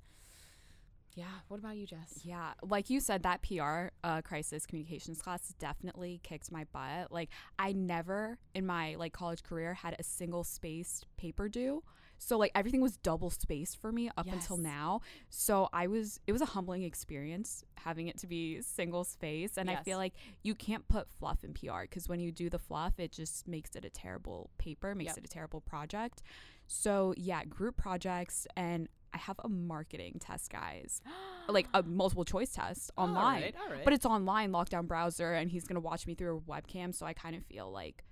yeah, 1.15 1.25
what 1.47 1.59
about 1.59 1.75
you, 1.75 1.85
Jess? 1.85 2.21
Yeah, 2.23 2.53
like 2.61 2.89
you 2.89 2.99
said, 2.99 3.23
that 3.23 3.41
PR 3.41 3.87
uh, 4.03 4.21
crisis 4.21 4.65
communications 4.65 5.21
class 5.21 5.53
definitely 5.59 6.19
kicked 6.23 6.51
my 6.51 6.65
butt. 6.71 7.11
Like 7.11 7.29
I 7.57 7.73
never 7.73 8.37
in 8.53 8.65
my 8.65 8.95
like 8.95 9.13
college 9.13 9.43
career 9.43 9.73
had 9.73 9.95
a 9.99 10.03
single 10.03 10.43
spaced 10.43 11.07
paper 11.17 11.49
due. 11.49 11.83
So 12.19 12.37
like 12.37 12.51
everything 12.53 12.81
was 12.81 12.97
double 12.97 13.29
spaced 13.31 13.81
for 13.81 13.91
me 13.91 14.09
up 14.17 14.27
until 14.33 14.57
now. 14.57 15.01
So 15.29 15.69
I 15.73 15.87
was 15.87 16.19
it 16.27 16.31
was 16.31 16.41
a 16.41 16.45
humbling 16.45 16.83
experience 16.83 17.63
having 17.77 18.07
it 18.09 18.17
to 18.19 18.27
be 18.27 18.61
single 18.61 19.03
space 19.03 19.57
and 19.57 19.69
I 19.69 19.73
feel 19.83 19.97
like 19.97 20.13
you 20.43 20.53
can't 20.53 20.87
put 20.87 21.09
fluff 21.09 21.43
in 21.43 21.53
PR 21.53 21.85
cuz 21.89 22.07
when 22.09 22.19
you 22.19 22.31
do 22.31 22.49
the 22.49 22.59
fluff 22.59 22.99
it 22.99 23.11
just 23.11 23.47
makes 23.47 23.75
it 23.75 23.85
a 23.85 23.89
terrible 23.89 24.49
paper, 24.57 24.93
makes 24.93 25.09
Yep. 25.11 25.17
it 25.19 25.25
a 25.25 25.27
terrible 25.29 25.61
project. 25.61 26.21
So 26.67 27.13
yeah, 27.17 27.43
group 27.45 27.77
projects 27.77 28.45
and 28.55 28.89
I 29.11 29.17
have 29.17 29.39
a 29.43 29.49
marketing 29.49 30.17
test, 30.19 30.51
guys. 30.51 31.01
like 31.49 31.67
a 31.73 31.81
multiple 31.81 32.25
choice 32.25 32.51
test 32.51 32.91
online. 32.95 33.15
All 33.17 33.31
right, 33.41 33.55
all 33.65 33.73
right. 33.75 33.83
But 33.83 33.93
it's 33.93 34.05
online, 34.05 34.51
lockdown 34.51 34.87
browser, 34.87 35.33
and 35.33 35.49
he's 35.49 35.63
gonna 35.65 35.79
watch 35.79 36.05
me 36.05 36.13
through 36.13 36.37
a 36.37 36.41
webcam, 36.41 36.93
so 36.93 37.07
I 37.07 37.13
kind 37.13 37.35
of 37.35 37.43
feel 37.45 37.71
like, 37.71 38.03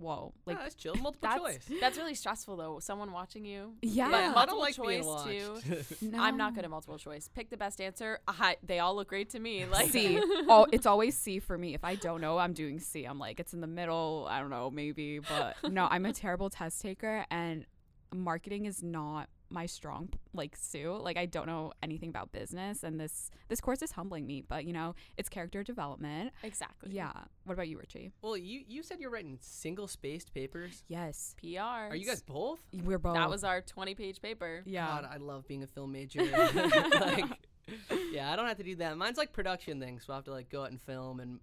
whoa, 0.00 0.32
like 0.46 0.56
like 0.56 0.64
that's 0.64 0.74
chill. 0.74 0.94
Multiple 0.94 1.28
That's 1.28 1.40
choice. 1.40 1.70
that's 1.80 1.98
really 1.98 2.14
stressful 2.14 2.56
though. 2.56 2.78
Someone 2.80 3.12
watching 3.12 3.44
you. 3.44 3.74
yeah, 3.82 4.08
But 4.10 4.10
Yeah, 4.10 4.16
I 4.16 4.46
don't 4.46 4.58
multiple 4.58 4.60
like 4.60 4.76
being 4.76 5.02
choice, 5.02 5.62
too. 6.00 6.06
no. 6.10 6.18
I'm 6.22 6.36
not 6.36 6.54
good 6.54 6.64
at 6.64 6.70
multiple 6.70 6.98
choice. 6.98 7.28
Pick 7.34 7.50
the 7.50 7.56
best 7.56 7.80
answer. 7.80 8.18
I, 8.26 8.56
they 8.62 8.78
all 8.78 8.96
look 8.96 9.08
great 9.08 9.30
to 9.30 9.38
me. 9.38 9.64
Like 9.70 9.90
C. 9.90 10.20
oh, 10.48 10.66
it's 10.72 10.86
always 10.86 11.16
C 11.16 11.38
for 11.38 11.56
me. 11.56 11.74
If 11.74 11.84
I 11.84 11.94
don't 11.94 12.20
know, 12.20 12.38
I'm 12.38 12.52
doing 12.54 12.80
C. 12.80 13.04
I'm 13.04 13.18
like, 13.18 13.38
it's 13.38 13.52
in 13.52 13.60
the 13.60 13.66
middle. 13.66 14.26
I 14.28 14.40
don't 14.40 14.50
know, 14.50 14.70
maybe, 14.70 15.18
but 15.20 15.56
no, 15.70 15.86
I'm 15.90 16.06
a 16.06 16.12
terrible 16.12 16.50
test 16.50 16.80
taker, 16.82 17.24
and 17.30 17.66
marketing 18.14 18.64
is 18.66 18.82
not 18.82 19.28
my 19.50 19.66
strong 19.66 20.10
like 20.32 20.56
suit. 20.56 21.02
Like 21.02 21.16
I 21.16 21.26
don't 21.26 21.46
know 21.46 21.72
anything 21.82 22.08
about 22.08 22.32
business, 22.32 22.82
and 22.82 23.00
this 23.00 23.30
this 23.48 23.60
course 23.60 23.82
is 23.82 23.92
humbling 23.92 24.26
me. 24.26 24.42
But 24.42 24.64
you 24.64 24.72
know, 24.72 24.94
it's 25.16 25.28
character 25.28 25.62
development. 25.62 26.32
exactly. 26.42 26.90
Yeah. 26.92 27.12
What 27.44 27.54
about 27.54 27.68
you, 27.68 27.78
Richie? 27.78 28.12
well, 28.22 28.36
you 28.36 28.62
you 28.66 28.82
said 28.82 29.00
you're 29.00 29.10
writing 29.10 29.38
single 29.40 29.88
spaced 29.88 30.32
papers. 30.32 30.84
Yes, 30.88 31.34
PR. 31.40 31.58
Are 31.60 31.96
you 31.96 32.06
guys 32.06 32.22
both? 32.22 32.60
we're 32.84 32.98
both. 32.98 33.14
That 33.14 33.28
was 33.30 33.44
our 33.44 33.60
20 33.60 33.94
page 33.94 34.22
paper. 34.22 34.62
yeah. 34.66 34.86
God, 34.86 35.08
I 35.12 35.16
love 35.16 35.46
being 35.48 35.62
a 35.62 35.66
film 35.66 35.92
major. 35.92 36.22
like, 36.94 37.24
yeah, 38.12 38.32
I 38.32 38.36
don't 38.36 38.46
have 38.46 38.58
to 38.58 38.64
do 38.64 38.76
that. 38.76 38.96
Mine's 38.96 39.18
like 39.18 39.32
production 39.32 39.80
things, 39.80 40.04
so 40.06 40.12
I 40.12 40.16
have 40.16 40.24
to 40.24 40.30
like 40.32 40.48
go 40.48 40.62
out 40.62 40.70
and 40.70 40.80
film 40.80 41.20
and 41.20 41.40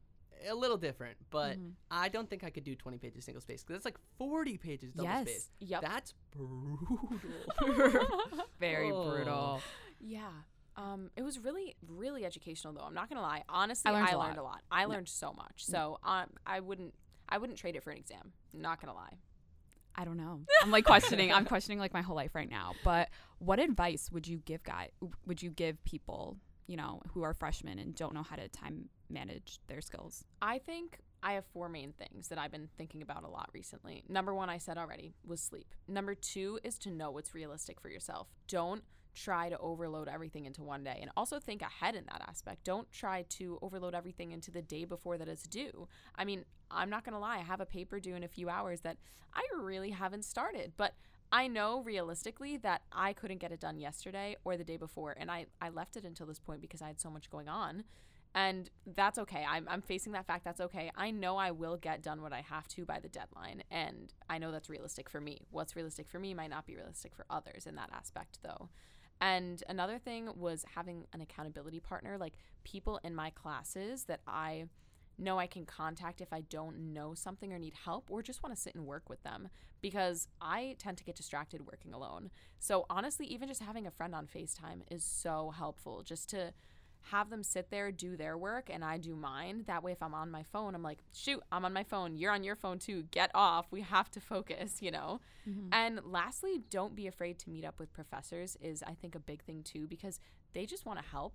a 0.50 0.54
little 0.56 0.78
different. 0.78 1.18
But 1.30 1.58
Mhm. 1.58 1.74
I 1.90 2.10
don't 2.10 2.30
think 2.30 2.44
I 2.44 2.50
could 2.50 2.64
do 2.64 2.76
20 2.76 2.98
pages 2.98 3.26
single 3.26 3.42
space 3.42 3.64
because 3.64 3.76
that's 3.76 3.86
like 3.86 3.98
40 4.18 4.58
pages 4.58 4.94
double 4.94 5.10
Yes. 5.10 5.22
space. 5.30 5.50
Yep. 5.60 5.82
That's 5.82 6.14
brutal. 6.32 7.10
Very 8.60 8.92
Oh. 8.92 9.10
brutal. 9.12 9.62
yeah. 10.00 10.32
Um, 10.76 11.10
it 11.16 11.24
was 11.24 11.40
really, 11.40 11.76
really 11.88 12.24
educational 12.24 12.72
though. 12.74 12.84
I'm 12.84 12.94
not 12.94 13.10
gonna 13.10 13.22
lie. 13.22 13.44
Honestly, 13.50 13.90
I 13.92 13.96
I 13.96 14.02
learned 14.14 14.20
learned, 14.20 14.38
a 14.38 14.42
a, 14.42 14.44
lot. 14.44 14.52
lot. 14.52 14.62
I 14.72 14.86
learned 14.86 15.10
so 15.10 15.34
much. 15.34 15.66
So 15.66 15.98
um, 16.04 16.28
I 16.46 16.60
wouldn't, 16.60 16.94
I 17.28 17.40
wouldn't 17.40 17.58
trade 17.58 17.76
it 17.76 17.84
for 17.84 17.90
an 17.90 17.98
exam. 17.98 18.32
Not 18.54 18.80
gonna 18.80 18.94
lie. 18.94 19.18
I 19.96 20.06
don't 20.06 20.18
know. 20.18 20.42
I'm 20.62 20.70
like 20.70 20.86
questioning. 20.86 21.34
I'm 21.34 21.46
questioning 21.54 21.80
like 21.80 21.92
my 21.94 22.04
whole 22.04 22.16
life 22.16 22.36
right 22.36 22.48
now. 22.50 22.74
But 22.84 23.10
what 23.40 23.60
advice 23.60 24.12
would 24.12 24.28
you 24.28 24.38
give 24.46 24.62
guy? 24.64 24.92
Would 25.26 25.42
you 25.42 25.50
give 25.50 25.84
people, 25.84 26.38
you 26.68 26.78
know, 26.78 27.02
who 27.14 27.24
are 27.24 27.34
freshmen 27.34 27.80
and 27.80 27.96
don't 27.96 28.14
know 28.14 28.24
how 28.24 28.36
to 28.36 28.48
time 28.50 28.90
manage 29.10 29.60
their 29.68 29.82
skills? 29.82 30.24
I 30.42 30.60
think 30.60 31.00
I 31.24 31.34
have 31.34 31.46
four 31.46 31.70
main 31.70 31.94
things 31.94 32.28
that 32.28 32.38
I've 32.38 32.52
been 32.52 32.70
thinking 32.78 33.02
about 33.02 33.24
a 33.24 33.30
lot 33.30 33.50
recently. 33.54 34.04
Number 34.08 34.34
one, 34.34 34.50
I 34.50 34.58
said 34.58 34.78
already, 34.78 35.14
was 35.26 35.42
sleep. 35.42 35.74
Number 35.88 36.14
two 36.14 36.60
is 36.64 36.78
to 36.80 36.92
know 36.92 37.12
what's 37.12 37.34
realistic 37.34 37.80
for 37.80 37.90
yourself. 37.90 38.28
Don't 38.48 38.84
try 39.16 39.50
to 39.50 39.58
overload 39.58 40.08
everything 40.08 40.46
into 40.46 40.62
one 40.62 40.84
day. 40.84 41.00
And 41.02 41.10
also 41.18 41.40
think 41.40 41.64
ahead 41.64 41.96
in 41.96 42.06
that 42.06 42.22
aspect. 42.28 42.64
Don't 42.64 42.92
try 42.92 43.24
to 43.30 43.58
overload 43.62 43.96
everything 43.96 44.32
into 44.32 44.52
the 44.52 44.62
day 44.62 44.86
before 44.86 45.18
that 45.18 45.28
it's 45.28 45.48
due. 45.48 45.88
I 46.16 46.24
mean, 46.24 46.46
I'm 46.70 46.90
not 46.90 47.04
going 47.04 47.14
to 47.14 47.20
lie, 47.20 47.38
I 47.38 47.44
have 47.44 47.62
a 47.62 47.66
paper 47.66 48.00
due 48.00 48.16
in 48.16 48.24
a 48.24 48.28
few 48.28 48.48
hours 48.48 48.82
that 48.82 48.98
I 49.34 49.42
really 49.60 49.90
haven't 49.90 50.24
started, 50.24 50.74
but 50.78 50.94
I 51.32 51.48
know 51.48 51.82
realistically 51.82 52.58
that 52.58 52.82
I 52.92 53.14
couldn't 53.14 53.40
get 53.40 53.52
it 53.52 53.60
done 53.60 53.78
yesterday 53.78 54.38
or 54.44 54.56
the 54.58 54.64
day 54.64 54.78
before. 54.78 55.16
And 55.20 55.30
I, 55.30 55.48
I 55.62 55.70
left 55.70 55.98
it 55.98 56.06
until 56.06 56.26
this 56.26 56.40
point 56.40 56.62
because 56.62 56.82
I 56.82 56.88
had 56.88 57.00
so 57.00 57.10
much 57.10 57.30
going 57.30 57.50
on. 57.50 57.84
And 58.36 58.70
that's 58.86 59.18
okay. 59.18 59.46
I'm, 59.50 59.68
I'm 59.70 59.82
facing 59.82 60.12
that 60.14 60.28
fact. 60.28 60.46
That's 60.46 60.62
okay. 60.62 60.92
I 60.96 61.12
know 61.12 61.38
I 61.38 61.52
will 61.52 61.76
get 61.76 62.04
done 62.04 62.22
what 62.22 62.34
I 62.34 62.42
have 62.42 62.68
to 62.70 62.86
by 62.86 63.00
the 63.00 63.10
deadline. 63.10 63.64
And 63.72 64.14
I 64.30 64.38
know 64.38 64.52
that's 64.52 64.70
realistic 64.70 65.10
for 65.10 65.20
me. 65.20 65.42
What's 65.50 65.76
realistic 65.76 66.08
for 66.08 66.20
me 66.20 66.34
might 66.34 66.50
not 66.50 66.66
be 66.66 66.76
realistic 66.76 67.16
for 67.16 67.26
others 67.30 67.66
in 67.66 67.76
that 67.76 67.90
aspect, 67.94 68.40
though. 68.44 68.70
And 69.20 69.64
another 69.68 69.98
thing 69.98 70.30
was 70.36 70.64
having 70.76 71.08
an 71.14 71.22
accountability 71.22 71.80
partner, 71.80 72.18
like 72.18 72.34
people 72.64 73.00
in 73.04 73.16
my 73.16 73.32
classes 73.32 74.04
that 74.04 74.22
I 74.28 74.66
know 75.18 75.40
I 75.40 75.48
can 75.48 75.66
contact 75.66 76.22
if 76.22 76.32
I 76.32 76.42
don't 76.42 76.94
know 76.94 77.14
something 77.14 77.52
or 77.52 77.60
need 77.60 77.74
help 77.86 78.10
or 78.10 78.22
just 78.22 78.44
want 78.44 78.56
to 78.56 78.62
sit 78.62 78.76
and 78.76 78.86
work 78.86 79.10
with 79.10 79.24
them 79.24 79.50
because 79.82 80.28
I 80.42 80.76
tend 80.80 80.98
to 80.98 81.04
get 81.04 81.16
distracted 81.16 81.66
working 81.66 81.94
alone. 81.94 82.30
So 82.60 82.86
honestly, 82.90 83.26
even 83.28 83.48
just 83.48 83.62
having 83.62 83.88
a 83.88 83.92
friend 83.92 84.14
on 84.16 84.28
FaceTime 84.28 84.82
is 84.90 85.04
so 85.04 85.54
helpful 85.56 86.04
just 86.04 86.30
to 86.30 86.54
have 87.12 87.30
them 87.30 87.44
sit 87.44 87.70
there, 87.70 87.92
do 87.92 88.18
their 88.18 88.38
work, 88.38 88.70
and 88.72 88.84
I 88.84 88.98
do 88.98 89.16
mine. 89.16 89.64
That 89.68 89.82
way, 89.82 89.94
if 89.94 90.04
I'm 90.04 90.14
on 90.14 90.30
my 90.30 90.44
phone, 90.44 90.76
I'm 90.76 90.84
like, 90.84 91.00
shoot, 91.14 91.42
I'm 91.52 91.64
on 91.64 91.72
my 91.72 91.84
phone. 91.84 92.18
You're 92.18 92.34
on 92.34 92.44
your 92.44 92.56
phone 92.56 92.80
too. 92.80 93.04
Get 93.12 93.32
off. 93.34 93.68
We 93.72 93.82
have 93.82 94.12
to 94.12 94.20
focus, 94.20 94.82
you 94.82 94.92
know? 94.92 95.22
Mm-hmm. 95.48 95.70
And 95.72 96.02
lastly, 96.04 96.62
don't 96.70 96.96
be 96.96 97.08
afraid 97.08 97.40
to 97.40 97.50
meet 97.50 97.64
up 97.64 97.80
with 97.80 97.94
professors, 97.94 98.58
is 98.60 98.84
I 98.84 98.94
think 98.94 99.16
a 99.16 99.20
big 99.20 99.42
thing 99.44 99.64
too, 99.64 99.88
because 99.88 100.20
they 100.54 100.66
just 100.66 100.86
want 100.86 101.00
to 101.00 101.06
help 101.06 101.34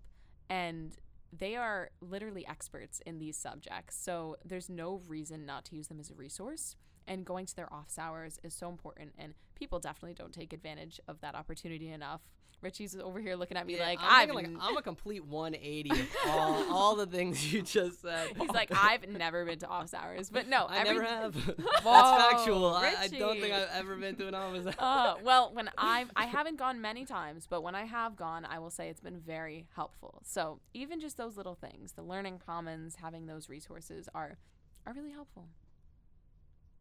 and 0.50 0.94
they 1.32 1.56
are 1.56 1.90
literally 2.00 2.46
experts 2.46 3.00
in 3.06 3.18
these 3.18 3.36
subjects. 3.36 3.96
So 3.96 4.36
there's 4.44 4.68
no 4.68 5.00
reason 5.08 5.46
not 5.46 5.64
to 5.66 5.76
use 5.76 5.88
them 5.88 6.00
as 6.00 6.10
a 6.10 6.14
resource. 6.14 6.76
and 7.06 7.24
going 7.24 7.46
to 7.46 7.56
their 7.56 7.72
office 7.72 7.98
hours 7.98 8.38
is 8.44 8.54
so 8.54 8.68
important 8.68 9.12
and 9.18 9.34
people 9.56 9.80
definitely 9.80 10.14
don't 10.14 10.32
take 10.32 10.52
advantage 10.52 11.00
of 11.08 11.20
that 11.20 11.34
opportunity 11.34 11.90
enough 11.90 12.20
Richie's 12.62 12.96
over 12.96 13.20
here 13.20 13.34
looking 13.34 13.56
at 13.56 13.66
me 13.66 13.76
yeah, 13.76 13.86
like 13.86 13.98
I'm, 14.00 14.28
like 14.30 14.48
I'm 14.60 14.76
a 14.76 14.82
complete 14.92 15.24
180 15.24 15.90
of 15.90 16.08
all, 16.28 16.72
all 16.72 16.96
the 16.96 17.06
things 17.06 17.52
you 17.52 17.62
just 17.62 18.02
said. 18.02 18.28
He's 18.38 18.50
like 18.50 18.70
I've 18.72 19.08
never 19.08 19.44
been 19.44 19.58
to 19.58 19.66
office 19.66 19.92
hours, 19.92 20.30
but 20.30 20.48
no, 20.48 20.66
I 20.66 20.78
every- 20.78 20.94
never 20.94 21.04
have. 21.04 21.34
That's 21.56 21.84
factual. 21.84 22.66
I, 22.66 22.94
I, 23.00 23.08
don't 23.08 23.40
think 23.40 23.52
I've 23.52 23.68
ever 23.74 23.96
been 23.96 24.14
to 24.16 24.28
an 24.28 24.34
office 24.34 24.66
hour. 24.66 24.74
Uh, 24.78 25.14
well, 25.24 25.50
when 25.52 25.70
I've 25.76 26.10
I 26.14 26.26
haven't 26.26 26.56
gone 26.56 26.80
many 26.80 27.04
times, 27.04 27.46
but 27.50 27.62
when 27.62 27.74
I 27.74 27.84
have 27.84 28.16
gone, 28.16 28.44
I 28.44 28.60
will 28.60 28.70
say 28.70 28.88
it's 28.88 29.00
been 29.00 29.18
very 29.18 29.66
helpful. 29.74 30.22
So 30.24 30.60
even 30.72 31.00
just 31.00 31.16
those 31.16 31.36
little 31.36 31.56
things, 31.56 31.92
the 31.92 32.02
learning 32.02 32.40
commons, 32.46 32.96
having 33.02 33.26
those 33.26 33.48
resources 33.48 34.08
are 34.14 34.38
are 34.86 34.92
really 34.92 35.10
helpful. 35.10 35.48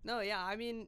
No, 0.03 0.19
yeah, 0.19 0.43
I 0.43 0.55
mean, 0.55 0.87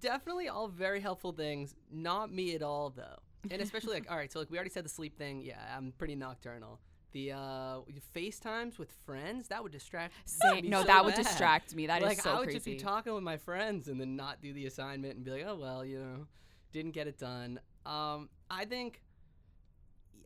definitely 0.00 0.48
all 0.48 0.68
very 0.68 1.00
helpful 1.00 1.32
things. 1.32 1.74
Not 1.92 2.32
me 2.32 2.54
at 2.54 2.62
all, 2.62 2.90
though 2.90 3.20
and 3.50 3.62
especially 3.62 3.94
like 3.94 4.10
all 4.10 4.16
right, 4.16 4.30
so 4.30 4.38
like 4.38 4.50
we 4.50 4.58
already 4.58 4.70
said 4.70 4.84
the 4.84 4.90
sleep 4.90 5.16
thing. 5.16 5.40
Yeah, 5.42 5.58
I'm 5.76 5.92
pretty 5.98 6.14
nocturnal. 6.14 6.80
The 7.12 7.32
uh 7.32 7.80
FaceTimes 8.14 8.78
with 8.78 8.92
friends 9.04 9.48
that 9.48 9.62
would 9.62 9.72
distract. 9.72 10.14
Say, 10.24 10.62
me 10.62 10.68
no, 10.68 10.80
so 10.80 10.86
that 10.86 10.96
bad. 10.98 11.04
would 11.06 11.14
distract 11.14 11.74
me. 11.74 11.86
That 11.86 12.02
like, 12.02 12.18
is 12.18 12.24
so 12.24 12.30
I 12.30 12.38
would 12.38 12.44
crazy. 12.44 12.56
just 12.56 12.66
be 12.66 12.76
talking 12.76 13.12
with 13.14 13.24
my 13.24 13.36
friends 13.36 13.88
and 13.88 14.00
then 14.00 14.16
not 14.16 14.40
do 14.40 14.52
the 14.52 14.66
assignment 14.66 15.16
and 15.16 15.24
be 15.24 15.30
like, 15.30 15.44
oh 15.46 15.56
well, 15.56 15.84
you 15.84 15.98
know, 15.98 16.26
didn't 16.72 16.92
get 16.92 17.06
it 17.06 17.18
done. 17.18 17.60
Um, 17.86 18.28
I 18.50 18.64
think 18.64 19.02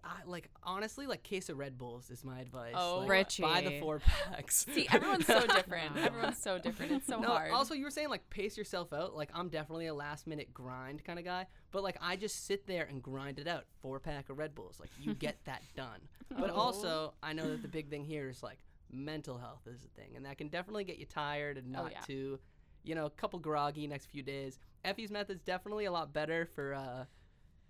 I, 0.05 0.29
like 0.29 0.51
honestly, 0.63 1.07
like 1.07 1.23
case 1.23 1.49
of 1.49 1.59
Red 1.59 1.79
Bulls 1.79 2.11
is 2.11 2.25
my 2.25 2.41
advice. 2.41 2.75
Oh, 2.77 3.01
like, 3.01 3.09
Richie. 3.09 3.43
buy 3.43 3.61
the 3.63 3.81
four 3.81 4.01
packs. 4.01 4.67
See, 4.73 4.87
everyone's 4.93 5.27
so 5.27 5.47
different. 5.47 5.97
everyone's 5.97 6.39
so 6.39 6.59
different. 6.59 6.93
It's 6.93 7.07
so 7.07 7.21
no, 7.21 7.29
hard. 7.29 7.51
Also, 7.53 7.75
you 7.75 7.85
were 7.85 7.91
saying 7.91 8.11
like 8.11 8.29
pace 8.31 8.57
yourself 8.57 8.93
out. 8.93 9.17
Like 9.17 9.31
I'm 9.35 9.49
definitely 9.49 9.87
a 9.87 9.95
last 9.95 10.27
minute 10.27 10.53
grind 10.53 11.05
kind 11.05 11.19
of 11.19 11.25
guy, 11.25 11.47
but 11.73 11.83
like 11.83 11.97
I 12.01 12.17
just 12.17 12.47
sit 12.47 12.67
there 12.67 12.85
and 12.85 13.03
grind 13.03 13.39
it 13.39 13.49
out. 13.49 13.65
Four 13.81 13.99
pack 13.99 14.29
of 14.29 14.39
Red 14.39 14.55
Bulls, 14.55 14.79
like 14.79 14.91
you 15.01 15.15
get 15.15 15.37
that 15.45 15.63
done. 15.77 16.01
But 16.29 16.51
oh. 16.51 16.55
also, 16.55 17.15
I 17.23 17.33
know 17.33 17.49
that 17.51 17.63
the 17.63 17.69
big 17.69 17.89
thing 17.89 18.05
here 18.05 18.29
is 18.29 18.43
like 18.43 18.59
mental 18.93 19.39
health 19.39 19.67
is 19.67 19.85
a 19.85 20.01
thing, 20.01 20.17
and 20.17 20.27
that 20.27 20.39
can 20.39 20.49
definitely 20.49 20.85
get 20.85 20.99
you 20.99 21.07
tired 21.07 21.57
and 21.57 21.73
not 21.73 21.87
oh, 21.87 21.89
yeah. 21.91 22.01
too, 22.01 22.39
you 22.83 22.95
know, 22.95 23.07
a 23.07 23.11
couple 23.11 23.39
groggy 23.39 23.87
next 23.87 24.07
few 24.07 24.23
days. 24.23 24.59
Effie's 24.85 25.11
method's 25.11 25.43
definitely 25.43 25.87
a 25.87 25.93
lot 25.93 26.13
better 26.13 26.47
for. 26.55 26.75
uh 26.75 27.05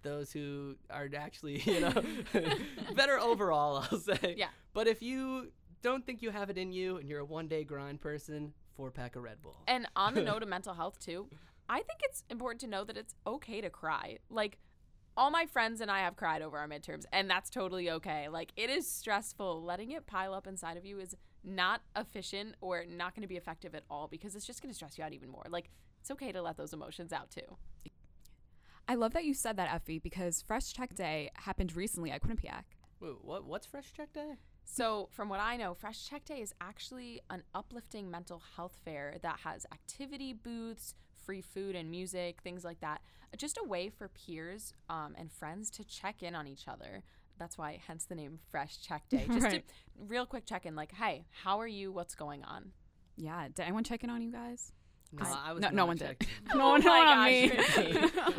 those 0.05 0.31
who 0.31 0.77
are 0.89 1.09
actually, 1.17 1.61
you 1.67 1.81
know, 1.81 2.03
better 2.95 3.19
overall, 3.19 3.85
I'll 3.91 3.99
say. 3.99 4.37
Yeah. 4.39 4.49
But 4.73 4.87
if 4.87 5.03
you 5.03 5.51
don't 5.83 6.07
think 6.07 6.23
you 6.23 6.31
have 6.31 6.51
it 6.51 6.57
in 6.57 6.73
you 6.73 6.99
and 6.99 7.09
you're 7.09 7.21
a 7.21 7.25
one 7.25 7.49
day 7.49 7.65
grind 7.65 8.01
person, 8.01 8.53
four 8.77 8.93
pack 8.93 9.17
of 9.17 9.25
Red 9.25 9.43
Bull. 9.43 9.57
And 9.67 9.89
on 9.97 10.15
the 10.15 10.23
note 10.23 10.43
of 10.43 10.49
mental 10.49 10.75
health, 10.75 10.99
too, 11.01 11.29
I 11.69 11.77
think 11.77 12.01
it's 12.03 12.23
important 12.31 12.61
to 12.61 12.67
know 12.69 12.85
that 12.85 12.97
it's 12.97 13.15
okay 13.27 13.61
to 13.61 13.71
cry. 13.71 14.19
Like, 14.31 14.59
all 15.17 15.31
my 15.31 15.47
friends 15.47 15.81
and 15.81 15.91
I 15.91 16.01
have 16.01 16.17
cried 16.17 16.43
over 16.43 16.59
our 16.59 16.67
midterms, 16.67 17.05
and 17.13 17.31
that's 17.31 17.49
totally 17.49 17.89
okay. 17.89 18.29
Like, 18.29 18.51
it 18.57 18.69
is 18.69 18.89
stressful. 18.89 19.63
Letting 19.63 19.93
it 19.93 20.07
pile 20.07 20.35
up 20.35 20.49
inside 20.49 20.77
of 20.77 20.85
you 20.85 20.99
is 20.99 21.15
not 21.45 21.83
efficient 21.95 22.57
or 22.61 22.85
not 22.85 23.15
going 23.15 23.23
to 23.23 23.29
be 23.29 23.37
effective 23.37 23.75
at 23.77 23.85
all 23.89 24.09
because 24.09 24.35
it's 24.35 24.45
just 24.45 24.61
going 24.61 24.71
to 24.71 24.75
stress 24.75 24.99
you 24.99 25.05
out 25.05 25.13
even 25.13 25.31
more. 25.31 25.45
Like, 25.49 25.71
it's 26.01 26.11
okay 26.11 26.33
to 26.33 26.43
let 26.43 26.57
those 26.57 26.73
emotions 26.73 27.13
out 27.13 27.31
too. 27.31 27.57
I 28.87 28.95
love 28.95 29.13
that 29.15 29.25
you 29.25 29.35
said 29.35 29.57
that, 29.57 29.73
Effie, 29.73 29.99
because 29.99 30.43
Fresh 30.43 30.73
Check 30.73 30.95
Day 30.95 31.31
happened 31.35 31.75
recently 31.75 32.11
at 32.11 32.23
Quinnipiac. 32.23 32.65
Wait, 33.01 33.13
what? 33.23 33.45
What's 33.45 33.67
Fresh 33.67 33.93
Check 33.97 34.13
Day? 34.13 34.35
So, 34.65 35.09
from 35.13 35.29
what 35.29 35.41
I 35.41 35.57
know, 35.57 35.75
Fresh 35.75 36.09
Check 36.09 36.25
Day 36.25 36.41
is 36.41 36.55
actually 36.61 37.21
an 37.31 37.43
uplifting 37.55 38.11
mental 38.11 38.43
health 38.57 38.77
fair 38.85 39.17
that 39.23 39.41
has 39.45 39.67
activity 39.73 40.33
booths, 40.33 40.95
free 41.25 41.41
food 41.41 41.77
and 41.77 41.91
music, 41.91 42.41
things 42.43 42.65
like 42.65 42.81
that. 42.81 43.01
Just 43.37 43.59
a 43.63 43.67
way 43.67 43.89
for 43.89 44.09
peers 44.09 44.73
um, 44.89 45.15
and 45.19 45.33
friends 45.33 45.71
to 45.71 45.85
check 45.85 46.23
in 46.23 46.35
on 46.35 46.47
each 46.47 46.69
other. 46.69 47.03
That's 47.39 47.59
why, 47.59 47.81
hence 47.87 48.05
the 48.05 48.15
name 48.15 48.39
Fresh 48.51 48.81
Check 48.81 49.09
Day. 49.09 49.27
Just 49.33 49.45
right. 49.45 49.67
to 49.67 49.75
real 49.99 50.27
quick 50.27 50.47
check 50.47 50.67
in, 50.67 50.77
like, 50.77 50.93
hey, 50.93 51.27
how 51.43 51.61
are 51.61 51.67
you? 51.67 51.91
What's 51.91 52.15
going 52.15 52.45
on? 52.45 52.73
Yeah. 53.17 53.49
Did 53.49 53.63
anyone 53.63 53.85
check 53.85 54.05
in 54.05 54.11
on 54.11 54.23
you 54.23 54.31
guys? 54.31 54.73
No, 55.19 55.39
I 55.45 55.53
was 55.53 55.63
no, 55.63 55.71
no 55.71 55.87
one 55.87 55.97
did. 55.97 56.27
no 56.55 56.71
one, 56.71 56.81
no 56.83 56.91
one 56.91 57.07
on 57.07 57.25
me. 57.25 57.53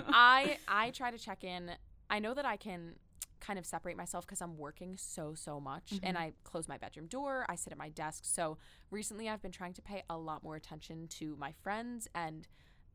I 0.09 0.57
I 0.67 0.91
try 0.91 1.11
to 1.11 1.17
check 1.17 1.43
in. 1.43 1.71
I 2.09 2.19
know 2.19 2.33
that 2.33 2.45
I 2.45 2.57
can 2.57 2.95
kind 3.39 3.59
of 3.59 3.65
separate 3.65 3.97
myself 3.97 4.25
because 4.25 4.41
I'm 4.41 4.57
working 4.57 4.95
so 4.97 5.33
so 5.35 5.59
much, 5.59 5.91
mm-hmm. 5.91 6.05
and 6.05 6.17
I 6.17 6.33
close 6.43 6.67
my 6.67 6.77
bedroom 6.77 7.07
door. 7.07 7.45
I 7.49 7.55
sit 7.55 7.71
at 7.71 7.77
my 7.77 7.89
desk. 7.89 8.23
So 8.25 8.57
recently, 8.91 9.29
I've 9.29 9.41
been 9.41 9.51
trying 9.51 9.73
to 9.73 9.81
pay 9.81 10.03
a 10.09 10.17
lot 10.17 10.43
more 10.43 10.55
attention 10.55 11.07
to 11.19 11.35
my 11.37 11.53
friends 11.63 12.07
and 12.15 12.47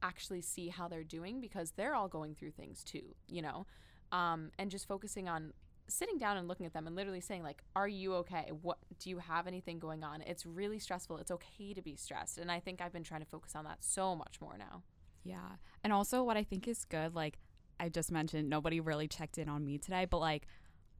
actually 0.02 0.40
see 0.40 0.68
how 0.68 0.88
they're 0.88 1.04
doing 1.04 1.40
because 1.40 1.72
they're 1.72 1.94
all 1.94 2.08
going 2.08 2.34
through 2.34 2.52
things 2.52 2.82
too. 2.82 3.14
You 3.28 3.42
know, 3.42 3.66
um, 4.12 4.50
and 4.58 4.70
just 4.70 4.88
focusing 4.88 5.28
on 5.28 5.52
sitting 5.90 6.18
down 6.18 6.36
and 6.36 6.48
looking 6.48 6.66
at 6.66 6.72
them 6.72 6.86
and 6.86 6.96
literally 6.96 7.20
saying 7.20 7.42
like 7.42 7.62
are 7.76 7.88
you 7.88 8.14
okay? 8.14 8.50
What 8.62 8.78
do 8.98 9.10
you 9.10 9.18
have 9.18 9.46
anything 9.46 9.78
going 9.78 10.02
on? 10.02 10.22
It's 10.22 10.46
really 10.46 10.78
stressful. 10.78 11.18
It's 11.18 11.30
okay 11.30 11.74
to 11.74 11.82
be 11.82 11.96
stressed. 11.96 12.38
And 12.38 12.50
i 12.50 12.60
think 12.60 12.80
i've 12.80 12.92
been 12.92 13.02
trying 13.04 13.20
to 13.20 13.26
focus 13.26 13.54
on 13.54 13.64
that 13.64 13.78
so 13.80 14.14
much 14.16 14.40
more 14.40 14.56
now. 14.58 14.82
Yeah. 15.24 15.56
And 15.84 15.92
also 15.92 16.22
what 16.22 16.36
i 16.36 16.42
think 16.42 16.66
is 16.68 16.84
good 16.84 17.14
like 17.14 17.38
i 17.78 17.88
just 17.88 18.10
mentioned 18.10 18.48
nobody 18.48 18.80
really 18.80 19.08
checked 19.08 19.38
in 19.38 19.48
on 19.48 19.64
me 19.64 19.78
today 19.78 20.06
but 20.08 20.18
like 20.18 20.46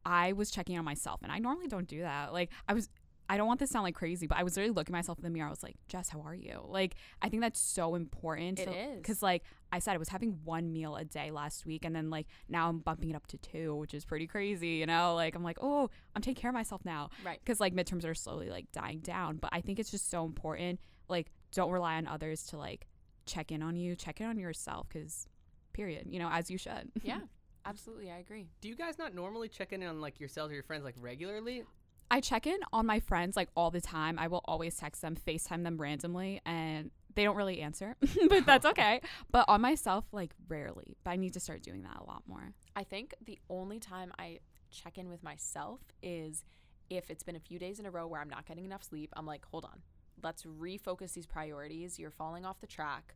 i 0.04 0.32
was 0.32 0.50
checking 0.50 0.78
on 0.78 0.84
myself 0.84 1.20
and 1.22 1.30
i 1.32 1.38
normally 1.38 1.68
don't 1.68 1.88
do 1.88 2.00
that. 2.00 2.32
Like 2.32 2.50
i 2.68 2.74
was 2.74 2.88
I 3.30 3.36
don't 3.36 3.46
want 3.46 3.60
this 3.60 3.68
to 3.68 3.74
sound 3.74 3.84
like 3.84 3.94
crazy, 3.94 4.26
but 4.26 4.38
I 4.38 4.42
was 4.42 4.56
literally 4.56 4.74
looking 4.74 4.92
at 4.92 4.98
myself 4.98 5.18
in 5.18 5.22
the 5.22 5.30
mirror. 5.30 5.46
I 5.46 5.50
was 5.50 5.62
like, 5.62 5.76
Jess, 5.86 6.08
how 6.08 6.20
are 6.22 6.34
you? 6.34 6.62
Like, 6.66 6.96
I 7.22 7.28
think 7.28 7.42
that's 7.42 7.60
so 7.60 7.94
important. 7.94 8.58
It 8.58 8.68
is 8.68 8.96
Because, 8.96 9.22
like 9.22 9.44
I 9.70 9.78
said, 9.78 9.94
I 9.94 9.98
was 9.98 10.08
having 10.08 10.40
one 10.42 10.72
meal 10.72 10.96
a 10.96 11.04
day 11.04 11.30
last 11.30 11.64
week. 11.64 11.84
And 11.84 11.94
then, 11.94 12.10
like, 12.10 12.26
now 12.48 12.68
I'm 12.68 12.80
bumping 12.80 13.10
it 13.10 13.14
up 13.14 13.28
to 13.28 13.38
two, 13.38 13.76
which 13.76 13.94
is 13.94 14.04
pretty 14.04 14.26
crazy, 14.26 14.70
you 14.70 14.86
know? 14.86 15.14
Like, 15.14 15.36
I'm 15.36 15.44
like, 15.44 15.58
oh, 15.60 15.90
I'm 16.16 16.22
taking 16.22 16.42
care 16.42 16.50
of 16.50 16.54
myself 16.54 16.84
now. 16.84 17.10
Right. 17.24 17.38
Because, 17.40 17.60
like, 17.60 17.72
midterms 17.72 18.04
are 18.04 18.16
slowly, 18.16 18.50
like, 18.50 18.72
dying 18.72 18.98
down. 18.98 19.36
But 19.36 19.50
I 19.52 19.60
think 19.60 19.78
it's 19.78 19.92
just 19.92 20.10
so 20.10 20.24
important. 20.24 20.80
Like, 21.08 21.30
don't 21.52 21.70
rely 21.70 21.98
on 21.98 22.08
others 22.08 22.42
to, 22.46 22.58
like, 22.58 22.88
check 23.26 23.52
in 23.52 23.62
on 23.62 23.76
you, 23.76 23.94
check 23.94 24.20
in 24.20 24.26
on 24.26 24.40
yourself. 24.40 24.88
Because, 24.88 25.28
period, 25.72 26.08
you 26.10 26.18
know, 26.18 26.30
as 26.32 26.50
you 26.50 26.58
should. 26.58 26.90
Yeah. 27.04 27.20
Absolutely, 27.64 28.10
I 28.10 28.18
agree. 28.18 28.48
Do 28.60 28.68
you 28.68 28.74
guys 28.74 28.98
not 28.98 29.14
normally 29.14 29.48
check 29.48 29.72
in 29.72 29.82
on 29.82 30.00
like 30.00 30.18
yourselves 30.18 30.50
or 30.50 30.54
your 30.54 30.62
friends 30.62 30.82
like 30.82 30.94
regularly? 30.98 31.64
I 32.10 32.20
check 32.20 32.46
in 32.46 32.58
on 32.72 32.86
my 32.86 33.00
friends 33.00 33.36
like 33.36 33.48
all 33.54 33.70
the 33.70 33.80
time. 33.80 34.18
I 34.18 34.26
will 34.26 34.42
always 34.44 34.76
text 34.76 35.02
them, 35.02 35.16
FaceTime 35.26 35.62
them 35.62 35.78
randomly, 35.78 36.40
and 36.44 36.90
they 37.14 37.24
don't 37.24 37.36
really 37.36 37.60
answer, 37.60 37.96
but 38.28 38.46
that's 38.46 38.66
okay. 38.72 39.00
But 39.30 39.44
on 39.48 39.60
myself, 39.60 40.04
like 40.12 40.32
rarely. 40.48 40.96
But 41.04 41.12
I 41.12 41.16
need 41.16 41.34
to 41.34 41.40
start 41.40 41.62
doing 41.62 41.82
that 41.82 41.98
a 42.00 42.04
lot 42.04 42.22
more. 42.26 42.52
I 42.74 42.84
think 42.84 43.14
the 43.24 43.38
only 43.48 43.78
time 43.78 44.12
I 44.18 44.40
check 44.70 44.98
in 44.98 45.08
with 45.08 45.22
myself 45.22 45.80
is 46.02 46.44
if 46.88 47.10
it's 47.10 47.22
been 47.22 47.36
a 47.36 47.40
few 47.40 47.58
days 47.58 47.78
in 47.78 47.86
a 47.86 47.90
row 47.90 48.06
where 48.06 48.20
I'm 48.20 48.28
not 48.28 48.46
getting 48.46 48.64
enough 48.64 48.82
sleep. 48.82 49.12
I'm 49.16 49.26
like, 49.26 49.44
hold 49.46 49.64
on, 49.64 49.80
let's 50.22 50.42
refocus 50.42 51.12
these 51.12 51.26
priorities. 51.26 51.98
You're 51.98 52.10
falling 52.10 52.44
off 52.44 52.60
the 52.60 52.66
track. 52.66 53.14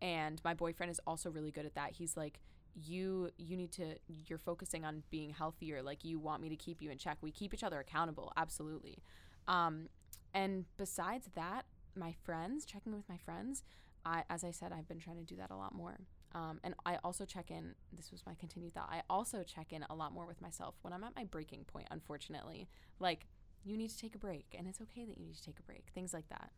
And 0.00 0.40
my 0.44 0.54
boyfriend 0.54 0.92
is 0.92 1.00
also 1.06 1.28
really 1.28 1.50
good 1.50 1.66
at 1.66 1.74
that. 1.74 1.92
He's 1.92 2.16
like, 2.16 2.38
you 2.84 3.30
you 3.36 3.56
need 3.56 3.72
to 3.72 3.96
you're 4.06 4.38
focusing 4.38 4.84
on 4.84 5.02
being 5.10 5.30
healthier. 5.30 5.82
Like 5.82 6.04
you 6.04 6.18
want 6.18 6.42
me 6.42 6.48
to 6.48 6.56
keep 6.56 6.80
you 6.80 6.90
in 6.90 6.98
check. 6.98 7.18
We 7.20 7.30
keep 7.30 7.54
each 7.54 7.64
other 7.64 7.80
accountable. 7.80 8.32
Absolutely. 8.36 9.02
Um 9.46 9.88
and 10.34 10.64
besides 10.76 11.28
that 11.34 11.64
my 11.94 12.14
friends 12.22 12.64
checking 12.64 12.94
with 12.94 13.08
my 13.08 13.16
friends 13.16 13.64
i 14.04 14.22
as 14.30 14.44
i 14.44 14.50
said 14.50 14.72
i've 14.72 14.86
been 14.86 15.00
trying 15.00 15.16
to 15.16 15.24
do 15.24 15.36
that 15.36 15.50
a 15.50 15.56
lot 15.56 15.74
more. 15.74 15.98
Um, 16.34 16.60
and 16.62 16.74
i 16.84 16.98
also 17.02 17.24
check 17.24 17.50
in 17.50 17.74
this 17.92 18.10
was 18.12 18.24
my 18.26 18.34
continued 18.34 18.74
thought 18.74 18.90
i 18.92 19.00
also 19.08 19.42
check 19.42 19.72
in 19.72 19.84
a 19.88 19.94
lot 19.94 20.12
more 20.12 20.26
with 20.26 20.42
myself 20.42 20.74
when 20.82 20.92
i'm 20.92 21.02
at 21.02 21.16
my 21.16 21.24
breaking 21.24 21.64
point 21.64 21.88
unfortunately. 21.90 22.68
Like 23.00 23.26
you 23.64 23.76
need 23.76 23.90
to 23.90 23.98
take 23.98 24.14
a 24.14 24.18
break 24.18 24.54
and 24.56 24.68
it's 24.68 24.80
okay 24.80 25.04
that 25.04 25.18
you 25.18 25.24
need 25.26 25.36
to 25.36 25.42
take 25.44 25.58
a 25.58 25.62
break 25.62 25.86
things 25.94 26.12
like 26.12 26.28
that 26.28 26.50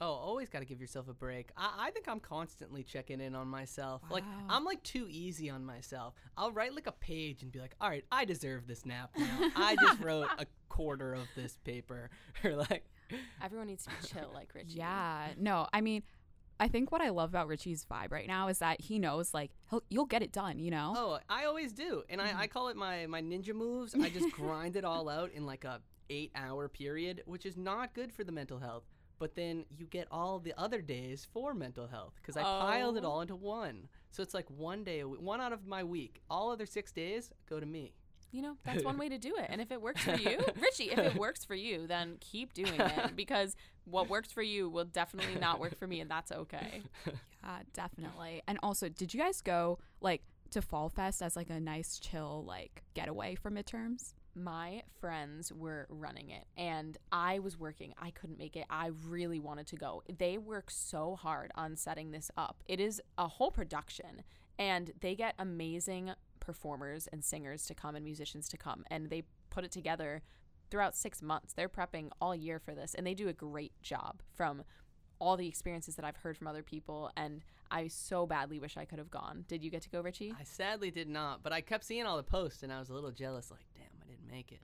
Oh, 0.00 0.12
always 0.12 0.48
got 0.48 0.58
to 0.58 0.64
give 0.64 0.80
yourself 0.80 1.08
a 1.08 1.14
break. 1.14 1.50
I, 1.56 1.86
I 1.86 1.90
think 1.90 2.08
I'm 2.08 2.20
constantly 2.20 2.82
checking 2.82 3.20
in 3.20 3.34
on 3.34 3.46
myself. 3.46 4.02
Wow. 4.02 4.08
Like, 4.10 4.24
I'm 4.48 4.64
like 4.64 4.82
too 4.82 5.06
easy 5.08 5.50
on 5.50 5.64
myself. 5.64 6.14
I'll 6.36 6.52
write 6.52 6.74
like 6.74 6.86
a 6.86 6.92
page 6.92 7.42
and 7.42 7.52
be 7.52 7.60
like, 7.60 7.74
all 7.80 7.88
right, 7.88 8.04
I 8.10 8.24
deserve 8.24 8.66
this 8.66 8.84
nap 8.84 9.10
now. 9.16 9.50
I 9.54 9.76
just 9.76 10.00
wrote 10.02 10.28
a 10.38 10.46
quarter 10.68 11.14
of 11.14 11.28
this 11.36 11.58
paper. 11.64 12.10
or 12.44 12.56
like, 12.56 12.84
everyone 13.42 13.68
needs 13.68 13.84
to 13.84 13.90
be 13.90 14.08
chill 14.08 14.30
like 14.34 14.50
Richie. 14.54 14.78
Yeah. 14.78 15.28
No, 15.38 15.68
I 15.72 15.80
mean, 15.80 16.02
I 16.58 16.68
think 16.68 16.90
what 16.90 17.00
I 17.00 17.10
love 17.10 17.30
about 17.30 17.48
Richie's 17.48 17.84
vibe 17.84 18.10
right 18.10 18.26
now 18.26 18.48
is 18.48 18.58
that 18.58 18.80
he 18.80 18.98
knows 18.98 19.34
like 19.34 19.50
he'll 19.70 19.82
you'll 19.90 20.06
get 20.06 20.22
it 20.22 20.32
done, 20.32 20.58
you 20.58 20.70
know? 20.70 20.94
Oh, 20.96 21.18
I 21.28 21.44
always 21.44 21.72
do. 21.72 22.02
And 22.08 22.20
mm-hmm. 22.20 22.36
I, 22.36 22.42
I 22.42 22.46
call 22.46 22.68
it 22.68 22.76
my 22.76 23.06
my 23.06 23.22
ninja 23.22 23.54
moves. 23.54 23.94
I 23.94 24.08
just 24.08 24.30
grind 24.32 24.76
it 24.76 24.84
all 24.84 25.08
out 25.08 25.32
in 25.32 25.46
like 25.46 25.64
a 25.64 25.80
eight 26.10 26.30
hour 26.36 26.68
period, 26.68 27.22
which 27.26 27.44
is 27.46 27.56
not 27.56 27.94
good 27.94 28.12
for 28.12 28.24
the 28.24 28.32
mental 28.32 28.58
health 28.58 28.84
but 29.24 29.36
then 29.36 29.64
you 29.74 29.86
get 29.86 30.06
all 30.10 30.38
the 30.38 30.52
other 30.58 30.82
days 30.82 31.26
for 31.32 31.54
mental 31.54 31.86
health 31.86 32.12
because 32.20 32.36
I 32.36 32.42
oh. 32.42 32.60
piled 32.60 32.98
it 32.98 33.04
oh. 33.06 33.08
all 33.08 33.20
into 33.22 33.34
one. 33.34 33.88
So 34.10 34.22
it's 34.22 34.34
like 34.34 34.44
one 34.50 34.84
day, 34.84 35.00
one 35.00 35.40
out 35.40 35.50
of 35.50 35.66
my 35.66 35.82
week. 35.82 36.20
All 36.28 36.50
other 36.50 36.66
six 36.66 36.92
days 36.92 37.30
go 37.48 37.58
to 37.58 37.64
me. 37.64 37.94
you 38.32 38.42
know, 38.42 38.58
that's 38.66 38.84
one 38.84 38.98
way 38.98 39.08
to 39.08 39.16
do 39.16 39.34
it. 39.36 39.46
And 39.48 39.62
if 39.62 39.72
it 39.72 39.80
works 39.80 40.02
for 40.02 40.16
you, 40.16 40.44
Richie, 40.60 40.90
if 40.90 40.98
it 40.98 41.14
works 41.14 41.42
for 41.42 41.54
you, 41.54 41.86
then 41.86 42.18
keep 42.20 42.52
doing 42.52 42.78
it 42.78 43.16
because 43.16 43.56
what 43.86 44.10
works 44.10 44.30
for 44.30 44.42
you 44.42 44.68
will 44.68 44.84
definitely 44.84 45.40
not 45.40 45.58
work 45.58 45.78
for 45.78 45.86
me, 45.86 46.00
and 46.00 46.10
that's 46.10 46.30
okay. 46.30 46.82
Yeah, 47.44 47.58
definitely. 47.74 48.42
And 48.48 48.58
also, 48.62 48.88
did 48.88 49.12
you 49.12 49.20
guys 49.20 49.42
go 49.42 49.78
like 50.00 50.22
to 50.50 50.62
Fall 50.62 50.88
Fest 50.88 51.20
as 51.20 51.36
like 51.36 51.50
a 51.50 51.60
nice 51.60 51.98
chill 51.98 52.42
like 52.46 52.82
getaway 52.94 53.34
for 53.34 53.50
midterms? 53.50 54.14
My 54.34 54.82
friends 55.00 55.52
were 55.52 55.86
running 55.88 56.30
it 56.30 56.44
and 56.56 56.98
I 57.12 57.38
was 57.38 57.58
working. 57.58 57.94
I 58.00 58.10
couldn't 58.10 58.38
make 58.38 58.56
it. 58.56 58.66
I 58.68 58.90
really 59.06 59.38
wanted 59.38 59.66
to 59.68 59.76
go. 59.76 60.02
They 60.18 60.38
work 60.38 60.70
so 60.70 61.16
hard 61.16 61.52
on 61.54 61.76
setting 61.76 62.10
this 62.10 62.30
up. 62.36 62.62
It 62.66 62.80
is 62.80 63.00
a 63.16 63.28
whole 63.28 63.50
production 63.50 64.22
and 64.58 64.92
they 65.00 65.14
get 65.14 65.34
amazing 65.38 66.12
performers 66.40 67.08
and 67.12 67.24
singers 67.24 67.64
to 67.66 67.74
come 67.74 67.94
and 67.94 68.04
musicians 68.04 68.48
to 68.48 68.56
come 68.56 68.84
and 68.90 69.08
they 69.08 69.22
put 69.50 69.64
it 69.64 69.70
together 69.70 70.22
throughout 70.70 70.96
6 70.96 71.22
months. 71.22 71.52
They're 71.52 71.68
prepping 71.68 72.10
all 72.20 72.34
year 72.34 72.58
for 72.58 72.74
this 72.74 72.94
and 72.94 73.06
they 73.06 73.14
do 73.14 73.28
a 73.28 73.32
great 73.32 73.72
job 73.82 74.20
from 74.34 74.64
all 75.20 75.36
the 75.36 75.46
experiences 75.46 75.94
that 75.96 76.04
I've 76.04 76.16
heard 76.16 76.36
from 76.36 76.48
other 76.48 76.62
people 76.62 77.10
and 77.16 77.42
I 77.70 77.88
so 77.88 78.26
badly 78.26 78.58
wish 78.58 78.76
I 78.76 78.84
could 78.84 78.98
have 78.98 79.10
gone. 79.10 79.44
Did 79.48 79.64
you 79.64 79.70
get 79.70 79.82
to 79.82 79.88
go, 79.88 80.00
Richie? 80.00 80.34
I 80.38 80.44
sadly 80.44 80.90
did 80.90 81.08
not, 81.08 81.42
but 81.42 81.52
I 81.52 81.60
kept 81.60 81.84
seeing 81.84 82.04
all 82.04 82.16
the 82.16 82.22
posts 82.22 82.62
and 82.62 82.72
I 82.72 82.78
was 82.78 82.88
a 82.88 82.94
little 82.94 83.10
jealous 83.10 83.50
like, 83.50 83.64
I 84.04 84.10
didn't 84.10 84.30
make 84.30 84.52
it. 84.52 84.60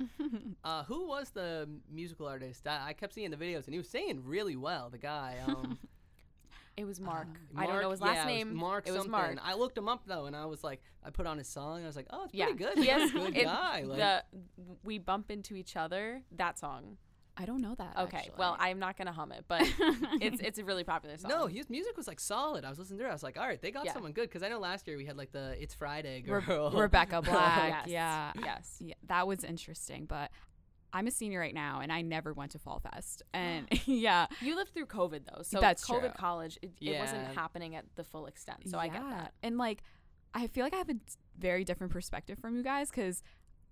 uh, 0.64 0.84
who 0.84 1.08
was 1.08 1.30
the 1.30 1.68
musical 1.90 2.26
artist? 2.26 2.66
I, 2.66 2.88
I, 2.88 2.92
kept 2.92 3.14
seeing 3.14 3.30
the 3.30 3.36
videos 3.36 3.64
and 3.64 3.72
he 3.72 3.78
was 3.78 3.88
singing 3.88 4.22
really 4.24 4.56
well, 4.56 4.90
the 4.90 4.98
guy. 4.98 5.36
Um, 5.46 5.78
It 6.80 6.86
was 6.86 6.98
Mark. 6.98 7.26
Uh, 7.28 7.54
Mark. 7.54 7.68
I 7.68 7.72
don't 7.72 7.82
know 7.82 7.90
his 7.90 8.00
last 8.00 8.16
yeah, 8.16 8.24
name. 8.24 8.48
It 8.48 8.52
was 8.52 8.60
Mark. 8.60 8.86
It 8.86 8.90
was 8.92 8.98
something. 9.02 9.12
Mark. 9.12 9.38
I 9.42 9.54
looked 9.54 9.76
him 9.76 9.88
up 9.88 10.02
though, 10.06 10.26
and 10.26 10.34
I 10.34 10.46
was 10.46 10.64
like, 10.64 10.80
I 11.04 11.10
put 11.10 11.26
on 11.26 11.36
his 11.36 11.46
song. 11.46 11.76
and 11.76 11.84
I 11.84 11.86
was 11.86 11.96
like, 11.96 12.06
oh, 12.10 12.24
it's 12.24 12.34
yeah. 12.34 12.46
pretty 12.46 12.58
good. 12.58 12.84
Yes, 12.84 13.10
good 13.12 13.36
it, 13.36 13.44
guy. 13.44 13.82
Like, 13.82 13.98
the 13.98 14.22
we 14.82 14.98
bump 14.98 15.30
into 15.30 15.56
each 15.56 15.76
other. 15.76 16.22
That 16.36 16.58
song. 16.58 16.96
I 17.40 17.46
don't 17.46 17.62
know 17.62 17.74
that. 17.76 17.96
Okay, 17.98 18.16
actually. 18.18 18.34
well, 18.38 18.56
I'm 18.60 18.78
not 18.78 18.98
gonna 18.98 19.12
hum 19.12 19.32
it, 19.32 19.44
but 19.48 19.62
it's 20.20 20.40
it's 20.44 20.58
a 20.58 20.64
really 20.64 20.84
popular 20.84 21.16
song. 21.16 21.30
No, 21.30 21.46
his 21.46 21.70
music 21.70 21.96
was 21.96 22.06
like 22.06 22.20
solid. 22.20 22.64
I 22.64 22.68
was 22.68 22.78
listening 22.78 22.98
to 22.98 23.06
it. 23.06 23.08
I 23.08 23.12
was 23.12 23.22
like, 23.22 23.38
all 23.38 23.46
right, 23.46 23.60
they 23.60 23.70
got 23.70 23.86
Yeah. 23.86 23.94
someone 23.94 24.12
good 24.12 24.28
because 24.28 24.42
I 24.42 24.48
know 24.48 24.58
last 24.60 24.86
year 24.86 24.96
we 24.98 25.06
had 25.06 25.16
like 25.16 25.32
the 25.32 25.56
It's 25.60 25.72
Friday 25.74 26.22
Re- 26.26 26.40
girl. 26.42 26.70
Rebecca 26.74 27.22
Black. 27.22 27.86
yes. 27.86 27.88
Yeah. 27.88 28.32
Yes. 28.44 28.76
Yeah, 28.80 28.94
that 29.06 29.26
was 29.26 29.42
interesting, 29.44 30.04
but 30.04 30.30
I'm 30.92 31.06
a 31.06 31.10
senior 31.10 31.38
right 31.40 31.54
now 31.54 31.80
and 31.80 31.92
I 31.92 32.02
never 32.02 32.32
went 32.32 32.50
to 32.52 32.58
Fall 32.58 32.80
Fest. 32.80 33.22
And 33.32 33.66
yeah, 33.86 34.26
You 34.40 34.56
lived 34.56 34.74
through 34.74 34.86
COVID 34.86 35.22
though, 35.24 35.42
so 35.42 35.60
That's 35.60 35.86
COVID 35.86 36.00
true. 36.00 36.10
college 36.16 36.58
it, 36.62 36.72
it 36.80 36.98
wasn't 36.98 37.26
happening 37.34 37.74
at 37.76 37.84
the 37.96 38.04
full 38.04 38.26
extent. 38.26 38.68
So 38.68 38.76
I 38.78 38.88
get 38.88 39.02
that. 39.08 39.32
And 39.42 39.56
like, 39.56 39.82
I 40.34 40.46
feel 40.46 40.64
like 40.64 40.74
I 40.74 40.78
have 40.78 40.90
a 40.90 40.96
very 41.38 41.64
different 41.64 41.92
perspective 41.92 42.38
from 42.38 42.54
you 42.56 42.62
guys 42.62 42.90
because 42.90 43.22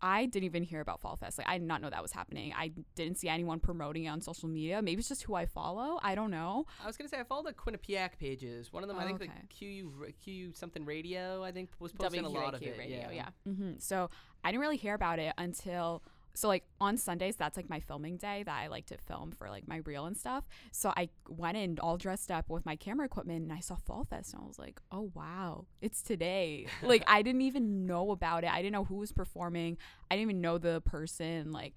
I 0.01 0.27
didn't 0.27 0.45
even 0.45 0.63
hear 0.63 0.81
about 0.81 1.01
Fall 1.01 1.17
Fest. 1.17 1.39
Like, 1.39 1.49
I 1.49 1.59
did 1.59 1.67
not 1.67 1.81
know 1.83 1.91
that 1.91 2.03
was 2.03 2.13
happening. 2.13 2.53
I 2.57 2.73
didn't 2.95 3.19
see 3.19 3.29
anyone 3.29 3.61
promoting 3.61 4.05
it 4.05 4.09
on 4.09 4.21
social 4.21 4.49
media. 4.49 4.81
Maybe 4.83 5.01
it's 5.01 5.09
just 5.09 5.23
who 5.25 5.35
I 5.35 5.47
follow. 5.47 5.99
I 6.03 6.15
don't 6.15 6.31
know. 6.31 6.67
I 6.83 6.87
was 6.87 6.97
gonna 6.97 7.09
say 7.09 7.19
I 7.19 7.25
follow 7.25 7.43
the 7.43 7.53
Quinnipiac 7.53 8.19
pages. 8.19 8.73
One 8.73 8.83
of 8.83 8.89
them, 8.89 8.99
I 8.99 9.05
think, 9.07 9.23
Okay. 9.23 9.31
the 9.41 9.47
QU 9.83 9.93
r- 10.01 10.09
QU 10.25 10.53
something 10.55 10.85
radio. 10.85 11.43
I 11.43 11.53
think 11.53 11.71
was 11.79 11.93
posting 11.93 12.25
a 12.25 12.29
lot 12.29 12.55
of 12.55 12.63
it. 12.63 12.77
radio, 12.79 13.11
yeah. 13.11 13.29
hmm 13.45 13.73
So 13.79 14.11
I 14.45 14.51
didn't 14.51 14.61
really 14.61 14.77
hear 14.77 14.95
about 14.95 15.19
it 15.19 15.33
until 15.39 16.03
so 16.39 16.47
like 16.47 16.63
on 16.81 16.97
Sundays 16.97 17.35
that's 17.35 17.57
like 17.57 17.69
my 17.69 17.81
filming 17.81 18.17
day 18.17 18.45
that 18.45 18.57
I 18.57 18.69
like 18.69 18.87
to 18.87 18.97
film 18.97 19.33
for 19.33 19.51
like 19.51 19.67
my 19.67 19.79
reel 19.85 20.07
and 20.07 20.17
stuff. 20.17 20.47
So 20.71 20.93
I 20.97 21.09
went 21.29 21.57
in 21.57 21.79
all 21.81 21.97
dressed 21.97 22.31
up 22.31 22.49
with 22.49 22.65
my 22.65 22.77
camera 22.77 23.07
equipment 23.07 23.43
and 23.43 23.53
I 23.53 23.59
saw 23.59 23.75
Fall 23.75 24.05
Fest 24.05 24.35
and 24.35 24.43
I 24.45 24.47
was 24.47 24.59
like, 24.59 24.81
"Oh 24.93 25.11
wow, 25.15 25.67
it's 25.81 26.01
today." 26.01 26.67
like 26.83 27.03
I 27.09 27.23
didn't 27.23 27.43
even 27.43 27.87
know 27.87 28.13
about 28.13 28.45
it. 28.45 28.53
I 28.53 28.59
didn't 28.59 28.73
know 28.73 28.85
who 28.85 28.97
was 28.97 29.11
performing. 29.11 29.79
I 30.11 30.15
didn't 30.15 30.31
even 30.31 30.41
know 30.41 30.59
the 30.59 30.81
person 30.83 31.51
like 31.51 31.75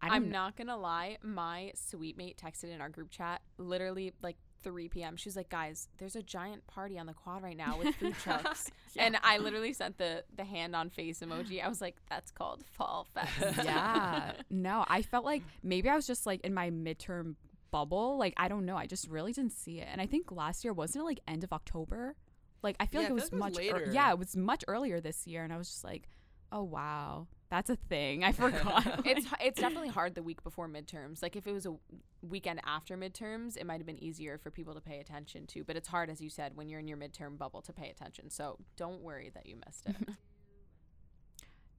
I 0.00 0.14
I'm 0.14 0.30
not 0.30 0.56
gonna 0.56 0.76
lie, 0.76 1.18
my 1.22 1.72
suite 1.74 2.16
mate 2.16 2.40
texted 2.40 2.72
in 2.72 2.80
our 2.80 2.88
group 2.88 3.10
chat 3.10 3.42
literally 3.58 4.12
like 4.22 4.36
3 4.64 4.88
p.m. 4.88 5.16
She 5.16 5.28
was 5.28 5.36
like, 5.36 5.48
"Guys, 5.50 5.88
there's 5.98 6.16
a 6.16 6.22
giant 6.22 6.66
party 6.66 6.98
on 6.98 7.06
the 7.06 7.14
quad 7.14 7.42
right 7.42 7.56
now 7.56 7.78
with 7.78 7.94
food 7.94 8.14
trucks," 8.22 8.70
and 8.98 9.16
I 9.22 9.38
literally 9.38 9.72
sent 9.72 9.98
the 9.98 10.24
the 10.36 10.44
hand 10.44 10.74
on 10.74 10.90
face 10.90 11.20
emoji. 11.20 11.62
I 11.64 11.68
was 11.68 11.80
like, 11.80 11.96
"That's 12.10 12.30
called 12.32 12.64
Fall 12.72 13.06
Fest." 13.14 13.58
yeah. 13.64 14.32
No, 14.50 14.84
I 14.88 15.02
felt 15.02 15.24
like 15.24 15.42
maybe 15.62 15.88
I 15.88 15.94
was 15.94 16.06
just 16.06 16.26
like 16.26 16.40
in 16.40 16.52
my 16.54 16.70
midterm 16.70 17.36
bubble. 17.70 18.18
Like 18.18 18.34
I 18.36 18.48
don't 18.48 18.64
know. 18.66 18.76
I 18.76 18.86
just 18.86 19.08
really 19.08 19.32
didn't 19.32 19.52
see 19.52 19.78
it. 19.80 19.88
And 19.90 20.00
I 20.00 20.06
think 20.06 20.32
last 20.32 20.64
year 20.64 20.72
wasn't 20.72 21.02
it 21.02 21.06
like 21.06 21.20
end 21.28 21.44
of 21.44 21.52
October? 21.52 22.16
Like 22.62 22.76
I 22.80 22.86
feel 22.86 23.02
Yeah, 23.02 23.08
like 23.08 23.18
it 23.18 23.20
I 23.20 23.24
was 23.24 23.32
much 23.32 23.52
it 23.52 23.56
was 23.56 23.66
ear- 23.66 23.72
later. 23.78 23.92
yeah, 23.92 24.10
it 24.10 24.18
was 24.18 24.36
much 24.36 24.64
earlier 24.68 25.00
this 25.00 25.26
year 25.26 25.44
and 25.44 25.52
I 25.52 25.56
was 25.58 25.68
just 25.68 25.84
like, 25.84 26.08
"Oh 26.50 26.62
wow. 26.62 27.26
That's 27.54 27.70
a 27.70 27.76
thing. 27.76 28.24
I 28.24 28.32
forgot." 28.44 29.06
it's 29.06 29.26
it's 29.40 29.60
definitely 29.60 29.88
hard 29.88 30.16
the 30.16 30.24
week 30.24 30.42
before 30.42 30.68
midterms. 30.68 31.22
Like 31.22 31.36
if 31.36 31.46
it 31.46 31.52
was 31.52 31.66
a 31.66 31.74
weekend 32.20 32.60
after 32.66 32.96
midterms, 32.96 33.56
it 33.56 33.64
might 33.64 33.76
have 33.76 33.86
been 33.86 34.02
easier 34.02 34.38
for 34.38 34.50
people 34.50 34.74
to 34.74 34.80
pay 34.80 34.98
attention 34.98 35.46
to. 35.48 35.62
But 35.62 35.76
it's 35.76 35.86
hard, 35.86 36.10
as 36.10 36.20
you 36.20 36.28
said, 36.28 36.56
when 36.56 36.68
you're 36.68 36.80
in 36.80 36.88
your 36.88 36.98
midterm 36.98 37.38
bubble 37.38 37.62
to 37.62 37.72
pay 37.72 37.90
attention. 37.90 38.28
So 38.28 38.58
don't 38.76 39.02
worry 39.02 39.30
that 39.34 39.46
you 39.46 39.56
missed 39.64 39.86
it. 39.86 39.96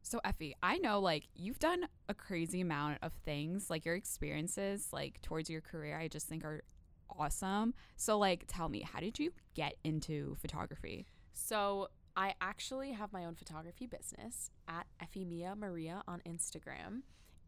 So 0.08 0.22
Effie, 0.24 0.54
I 0.62 0.78
know 0.78 1.00
like 1.00 1.24
you've 1.34 1.58
done 1.58 1.88
a 2.08 2.14
crazy 2.14 2.62
amount 2.62 3.00
of 3.02 3.12
things. 3.26 3.72
Like 3.72 3.86
your 3.86 3.96
experiences 3.96 4.90
like 4.94 5.20
towards 5.24 5.50
your 5.50 5.62
career 5.62 5.98
I 6.00 6.08
just 6.08 6.28
think 6.28 6.46
are 6.46 6.62
awesome. 7.10 7.74
So 7.96 8.20
like 8.20 8.46
tell 8.48 8.70
me, 8.70 8.82
how 8.82 9.00
did 9.00 9.18
you 9.18 9.32
get 9.56 9.78
into 9.84 10.36
photography? 10.40 11.08
So 11.34 11.90
I 12.17 12.34
actually 12.39 12.91
have 12.91 13.12
my 13.12 13.25
own 13.25 13.36
photography 13.36 13.88
business 13.88 14.49
at 14.67 14.88
Ephemia 15.01 15.56
Maria 15.56 16.01
on 16.08 16.21
Instagram. 16.28 17.01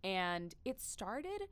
And 0.03 0.53
it 0.65 0.81
started, 0.81 1.47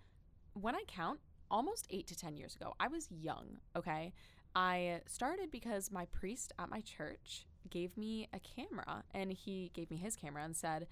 when 0.54 0.75
I 0.75 0.84
count, 0.88 1.19
almost 1.49 1.88
eight 1.89 2.08
to 2.08 2.15
10 2.15 2.36
years 2.36 2.56
ago. 2.56 2.73
I 2.80 2.88
was 2.88 3.08
young, 3.12 3.58
okay? 3.75 4.13
I 4.56 5.01
started 5.06 5.51
because 5.51 5.91
my 5.91 6.06
priest 6.06 6.54
at 6.60 6.69
my 6.69 6.82
church 6.82 7.45
gave 7.69 7.97
me 7.97 8.28
a 8.34 8.39
camera 8.39 9.04
and 9.13 9.32
he 9.32 9.71
gave 9.73 9.89
me 9.89 9.97
his 9.97 10.15
camera 10.15 10.43
and 10.43 10.56
said, 10.56 10.88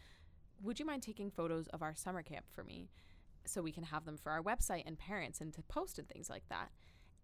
Would 0.61 0.79
you 0.79 0.85
mind 0.85 1.03
taking 1.03 1.31
photos 1.31 1.67
of 1.67 1.81
our 1.81 1.95
summer 1.95 2.21
camp 2.21 2.45
for 2.51 2.63
me 2.63 2.89
so 3.45 3.61
we 3.61 3.71
can 3.71 3.83
have 3.83 4.05
them 4.05 4.17
for 4.17 4.31
our 4.31 4.41
website 4.41 4.83
and 4.85 4.97
parents 4.97 5.41
and 5.41 5.53
to 5.53 5.61
post 5.63 5.99
and 5.99 6.07
things 6.07 6.29
like 6.29 6.47
that? 6.49 6.69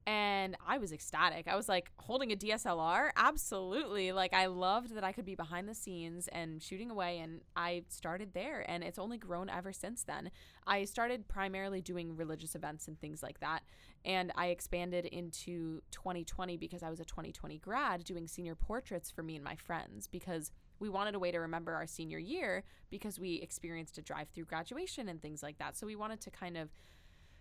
And 0.10 0.58
I 0.65 0.80
was 0.80 0.91
ecstatic. 0.91 1.48
I 1.48 1.56
was 1.56 1.69
like, 1.69 1.91
holding 2.00 2.32
a 2.32 2.36
DSLR? 2.36 3.12
Absolutely. 3.15 4.12
Like, 4.12 4.34
I 4.34 4.48
loved 4.48 4.95
that 4.95 5.04
I 5.04 5.12
could 5.12 5.24
be 5.24 5.36
behind 5.36 5.69
the 5.69 5.76
scenes 5.76 6.28
and 6.30 6.63
shooting 6.63 6.89
away. 6.89 7.19
And 7.19 7.41
I 7.56 7.84
started 7.89 8.34
there, 8.34 8.65
and 8.67 8.84
it's 8.84 8.98
only 8.98 9.19
grown 9.19 9.52
ever 9.52 9.72
since 9.72 10.04
then. 10.04 10.32
I 10.65 10.86
started 10.86 11.28
primarily 11.28 11.80
doing 11.80 12.15
religious 12.15 12.56
events 12.56 12.88
and 12.88 13.00
things 13.00 13.22
like 13.22 13.39
that. 13.41 13.62
And 14.04 14.32
I 14.36 14.48
expanded 14.48 15.06
into 15.06 15.82
2020 15.91 16.58
because 16.58 16.82
I 16.82 16.89
was 16.89 17.00
a 17.00 17.06
2020 17.06 17.60
grad 17.60 18.04
doing 18.04 18.28
senior 18.28 18.56
portraits 18.56 19.12
for 19.12 19.22
me 19.22 19.36
and 19.36 19.43
my 19.43 19.58
friends 19.58 20.08
because 20.08 20.52
we 20.80 20.89
wanted 20.89 21.13
a 21.13 21.19
way 21.19 21.30
to 21.32 21.38
remember 21.38 21.74
our 21.74 21.86
senior 21.86 22.17
year 22.17 22.63
because 22.89 23.19
we 23.19 23.36
experienced 23.36 24.00
a 24.00 24.02
drive 24.02 24.30
through 24.30 24.45
graduation 24.45 25.08
and 25.08 25.22
things 25.22 25.43
like 25.43 25.60
that. 25.60 25.78
So 25.78 25.86
we 25.86 25.95
wanted 25.95 26.19
to 26.22 26.32
kind 26.32 26.58
of 26.58 26.69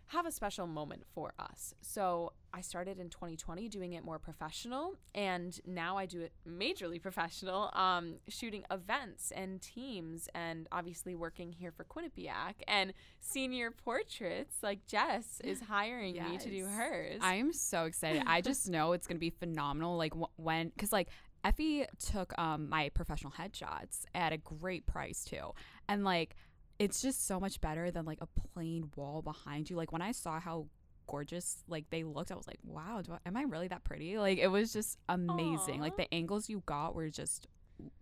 have 0.08 0.26
a 0.26 0.32
special 0.32 0.66
moment 0.66 1.04
for 1.14 1.32
us. 1.38 1.74
So 1.82 2.32
I 2.52 2.62
started 2.62 2.98
in 2.98 3.10
2020 3.10 3.68
doing 3.68 3.92
it 3.92 4.04
more 4.04 4.18
professional, 4.18 4.94
and 5.14 5.58
now 5.66 5.98
I 5.98 6.06
do 6.06 6.20
it 6.22 6.32
majorly 6.48 7.00
professional, 7.02 7.70
um, 7.74 8.14
shooting 8.28 8.64
events 8.70 9.32
and 9.32 9.60
teams, 9.60 10.28
and 10.34 10.66
obviously 10.72 11.14
working 11.14 11.52
here 11.52 11.72
for 11.72 11.84
Quinnipiac 11.84 12.54
and 12.66 12.94
senior 13.20 13.70
portraits. 13.70 14.56
Like 14.62 14.86
Jess 14.86 15.40
is 15.44 15.60
hiring 15.60 16.14
me 16.14 16.38
to 16.38 16.50
do 16.50 16.64
hers. 16.66 17.20
I 17.22 17.34
am 17.34 17.52
so 17.52 17.84
excited. 17.84 18.22
I 18.26 18.40
just 18.40 18.68
know 18.70 18.92
it's 18.92 19.06
gonna 19.06 19.20
be 19.20 19.30
phenomenal. 19.30 19.96
Like 19.96 20.14
wh- 20.14 20.38
when, 20.40 20.70
because 20.70 20.92
like 20.92 21.08
Effie 21.44 21.84
took 21.98 22.36
um 22.38 22.68
my 22.68 22.88
professional 22.90 23.32
headshots 23.32 24.04
at 24.14 24.32
a 24.32 24.38
great 24.38 24.86
price 24.86 25.22
too, 25.24 25.52
and 25.88 26.02
like 26.02 26.34
it's 26.78 27.02
just 27.02 27.26
so 27.26 27.40
much 27.40 27.60
better 27.60 27.90
than 27.90 28.04
like 28.04 28.20
a 28.20 28.26
plain 28.26 28.90
wall 28.96 29.22
behind 29.22 29.68
you. 29.68 29.76
Like 29.76 29.92
when 29.92 30.02
I 30.02 30.12
saw 30.12 30.38
how 30.38 30.66
gorgeous 31.06 31.64
like 31.68 31.90
they 31.90 32.04
looked, 32.04 32.30
I 32.30 32.36
was 32.36 32.46
like, 32.46 32.60
wow, 32.64 33.02
do 33.02 33.12
I, 33.12 33.18
am 33.26 33.36
I 33.36 33.42
really 33.42 33.68
that 33.68 33.84
pretty? 33.84 34.18
Like 34.18 34.38
it 34.38 34.48
was 34.48 34.72
just 34.72 34.98
amazing. 35.08 35.80
Like 35.80 35.96
the 35.96 36.12
angles 36.14 36.48
you 36.48 36.62
got 36.66 36.94
were 36.94 37.10
just 37.10 37.48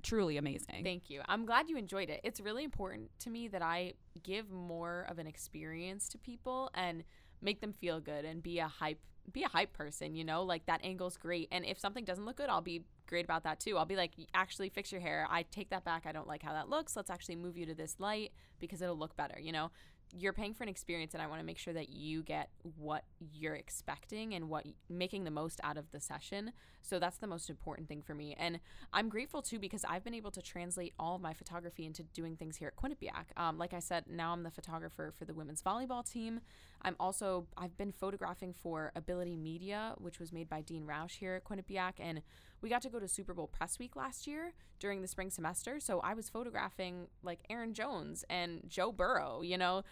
truly 0.03 0.37
amazing. 0.37 0.83
Thank 0.85 1.11
you. 1.11 1.23
I'm 1.27 1.47
glad 1.47 1.69
you 1.69 1.77
enjoyed 1.77 2.11
it. 2.11 2.21
It's 2.25 2.41
really 2.41 2.65
important 2.65 3.11
to 3.21 3.31
me 3.31 3.49
that 3.49 3.63
I 3.63 3.95
give 4.23 4.51
more 4.51 5.07
of 5.09 5.19
an 5.19 5.27
experience 5.27 6.09
to 6.11 6.19
people 6.19 6.71
and 6.75 7.05
make 7.43 7.61
them 7.61 7.73
feel 7.73 8.01
good 8.01 8.25
and 8.25 8.43
be 8.43 8.59
a 8.59 8.69
hype 8.69 8.99
be 9.33 9.43
a 9.43 9.49
hype 9.49 9.73
person, 9.73 10.15
you 10.15 10.25
know? 10.25 10.45
Like 10.45 10.67
that 10.67 10.85
angle's 10.85 11.17
great. 11.17 11.49
And 11.51 11.65
if 11.65 11.81
something 11.81 12.05
doesn't 12.05 12.25
look 12.25 12.37
good, 12.37 12.49
I'll 12.49 12.61
be 12.61 12.83
great 13.07 13.25
about 13.25 13.45
that 13.45 13.61
too. 13.61 13.77
I'll 13.77 13.85
be 13.85 13.97
like, 13.97 14.13
actually 14.35 14.69
fix 14.69 14.93
your 14.93 15.01
hair. 15.01 15.27
I 15.31 15.43
take 15.43 15.71
that 15.71 15.85
back. 15.85 16.05
I 16.07 16.13
don't 16.13 16.29
like 16.29 16.43
how 16.43 16.53
that 16.53 16.69
looks. 16.69 16.97
Let's 16.97 17.11
actually 17.11 17.37
move 17.37 17.57
you 17.57 17.67
to 17.67 17.75
this 17.75 17.97
light 17.99 18.33
because 18.59 18.83
it'll 18.83 18.99
look 18.99 19.17
better, 19.17 19.39
you 19.41 19.53
know? 19.53 19.71
you're 20.15 20.33
paying 20.33 20.55
for 20.55 20.63
an 20.63 20.69
experience 20.69 21.15
and 21.15 21.23
I 21.23 21.27
want 21.27 21.41
to 21.41 21.47
make 21.47 21.59
sure 21.59 21.75
that 21.75 21.89
you 21.91 22.23
get 22.23 22.51
what 22.77 23.05
you're 23.33 23.55
expecting 23.55 24.35
and 24.35 24.49
what 24.49 24.67
making 24.89 25.25
the 25.25 25.31
most 25.31 25.61
out 25.63 25.77
of 25.77 25.91
the 25.91 26.01
session. 26.01 26.53
So 26.83 26.99
that's 26.99 27.19
the 27.19 27.27
most 27.27 27.51
important 27.51 27.89
thing 27.89 28.03
for 28.03 28.15
me. 28.15 28.37
And 28.39 28.61
I'm 28.93 29.09
grateful 29.09 29.43
too 29.43 29.59
because 29.59 29.85
I've 29.85 30.05
been 30.05 30.15
able 30.15 30.31
to 30.33 30.43
translate 30.43 30.95
all 30.99 31.17
of 31.17 31.23
my 31.23 31.35
photography 31.35 31.85
into 31.85 32.03
doing 32.03 32.37
things 32.37 32.57
here 32.57 32.69
at 32.69 32.77
Quinnipiac. 32.77 33.37
Um, 33.37 33.59
like 33.59 33.75
I 33.75 33.81
said, 33.81 34.05
now 34.09 34.33
I'm 34.33 34.43
the 34.43 34.51
photographer 34.51 35.13
for 35.19 35.25
the 35.25 35.35
women's 35.35 35.63
volleyball 35.63 36.09
team. 36.09 36.41
I'm 36.83 36.97
also 37.01 37.47
I've 37.57 37.77
been 37.77 37.93
photographing 37.93 38.55
for 38.55 38.93
Ability 38.95 39.37
Media, 39.37 39.95
which 39.99 40.21
was 40.21 40.33
made 40.33 40.49
by 40.49 40.61
Dean 40.61 40.87
Roush 40.87 41.17
here 41.17 41.35
at 41.35 41.45
Quinnipiac, 41.45 41.95
and 41.99 42.23
we 42.67 42.71
got 42.71 42.83
to 42.83 42.89
go 42.89 42.99
to 42.99 43.07
Super 43.07 43.33
Bowl 43.33 43.47
press 43.47 43.79
week 43.79 43.95
last 43.95 44.27
year 44.27 44.53
during 44.81 45.01
the 45.01 45.07
spring 45.07 45.31
semester. 45.31 45.79
So 45.79 46.01
I 46.01 46.15
was 46.15 46.29
photographing 46.29 47.07
like 47.23 47.39
Aaron 47.49 47.75
Jones 47.75 48.25
and 48.29 48.61
Joe 48.67 48.91
Burrow, 48.91 49.41
you 49.41 49.57
know, 49.57 49.85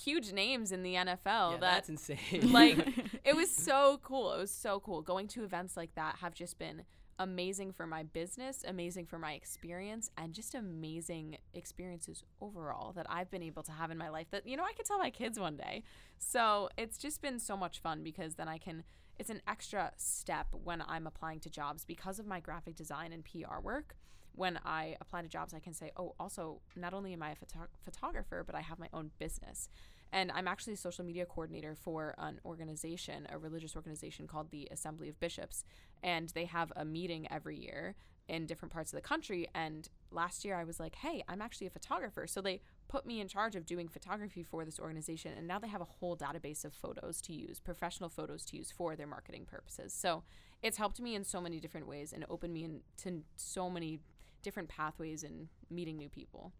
huge 0.00 0.32
names 0.32 0.72
in 0.72 0.82
the 0.82 0.94
NFL. 0.94 1.18
Yeah, 1.26 1.50
that, 1.50 1.60
that's 1.60 1.90
insane. 1.90 2.50
like 2.50 2.78
it 3.26 3.36
was 3.36 3.50
so 3.50 4.00
cool. 4.02 4.32
It 4.32 4.38
was 4.38 4.50
so 4.50 4.80
cool. 4.80 5.02
Going 5.02 5.28
to 5.28 5.44
events 5.44 5.76
like 5.76 5.94
that 5.96 6.16
have 6.22 6.32
just 6.32 6.58
been 6.58 6.84
amazing 7.18 7.72
for 7.72 7.86
my 7.86 8.02
business, 8.02 8.64
amazing 8.66 9.06
for 9.06 9.18
my 9.18 9.32
experience, 9.32 10.10
and 10.16 10.32
just 10.32 10.54
amazing 10.54 11.38
experiences 11.52 12.24
overall 12.40 12.92
that 12.92 13.06
I've 13.08 13.30
been 13.30 13.42
able 13.42 13.62
to 13.64 13.72
have 13.72 13.90
in 13.90 13.98
my 13.98 14.08
life 14.08 14.26
that, 14.30 14.46
you 14.46 14.56
know, 14.56 14.64
I 14.64 14.72
could 14.72 14.86
tell 14.86 14.98
my 14.98 15.10
kids 15.10 15.38
one 15.38 15.56
day. 15.56 15.82
So 16.18 16.68
it's 16.76 16.98
just 16.98 17.22
been 17.22 17.38
so 17.38 17.56
much 17.56 17.78
fun 17.80 18.02
because 18.02 18.34
then 18.34 18.48
I 18.48 18.58
can, 18.58 18.84
it's 19.18 19.30
an 19.30 19.42
extra 19.46 19.92
step 19.96 20.48
when 20.52 20.82
I'm 20.86 21.06
applying 21.06 21.40
to 21.40 21.50
jobs 21.50 21.84
because 21.84 22.18
of 22.18 22.26
my 22.26 22.40
graphic 22.40 22.76
design 22.76 23.12
and 23.12 23.24
PR 23.24 23.60
work. 23.62 23.96
When 24.36 24.58
I 24.64 24.96
apply 25.00 25.22
to 25.22 25.28
jobs, 25.28 25.54
I 25.54 25.60
can 25.60 25.74
say, 25.74 25.92
oh, 25.96 26.14
also, 26.18 26.60
not 26.74 26.92
only 26.92 27.12
am 27.12 27.22
I 27.22 27.30
a 27.30 27.36
photo- 27.36 27.68
photographer, 27.84 28.42
but 28.44 28.56
I 28.56 28.62
have 28.62 28.80
my 28.80 28.88
own 28.92 29.12
business. 29.20 29.68
And 30.14 30.30
I'm 30.32 30.46
actually 30.46 30.74
a 30.74 30.76
social 30.76 31.04
media 31.04 31.26
coordinator 31.26 31.74
for 31.74 32.14
an 32.18 32.40
organization, 32.44 33.26
a 33.30 33.36
religious 33.36 33.74
organization 33.74 34.28
called 34.28 34.52
the 34.52 34.68
Assembly 34.70 35.08
of 35.08 35.18
Bishops. 35.18 35.64
And 36.04 36.28
they 36.28 36.44
have 36.44 36.72
a 36.76 36.84
meeting 36.84 37.26
every 37.32 37.58
year 37.58 37.96
in 38.28 38.46
different 38.46 38.72
parts 38.72 38.92
of 38.92 38.96
the 38.96 39.02
country. 39.02 39.48
And 39.56 39.88
last 40.12 40.44
year 40.44 40.54
I 40.54 40.62
was 40.62 40.78
like, 40.78 40.94
hey, 40.94 41.24
I'm 41.28 41.42
actually 41.42 41.66
a 41.66 41.70
photographer. 41.70 42.28
So 42.28 42.40
they 42.40 42.60
put 42.86 43.04
me 43.04 43.20
in 43.20 43.26
charge 43.26 43.56
of 43.56 43.66
doing 43.66 43.88
photography 43.88 44.44
for 44.44 44.64
this 44.64 44.78
organization. 44.78 45.32
And 45.36 45.48
now 45.48 45.58
they 45.58 45.66
have 45.66 45.80
a 45.80 45.84
whole 45.84 46.16
database 46.16 46.64
of 46.64 46.72
photos 46.72 47.20
to 47.22 47.32
use, 47.34 47.58
professional 47.58 48.08
photos 48.08 48.44
to 48.46 48.56
use 48.56 48.70
for 48.70 48.94
their 48.94 49.08
marketing 49.08 49.46
purposes. 49.50 49.92
So 49.92 50.22
it's 50.62 50.78
helped 50.78 51.00
me 51.00 51.16
in 51.16 51.24
so 51.24 51.40
many 51.40 51.58
different 51.58 51.88
ways 51.88 52.12
and 52.12 52.24
opened 52.30 52.54
me 52.54 52.62
into 52.62 53.24
so 53.34 53.68
many 53.68 53.98
different 54.42 54.68
pathways 54.68 55.24
and 55.24 55.48
meeting 55.70 55.96
new 55.96 56.08
people. 56.08 56.52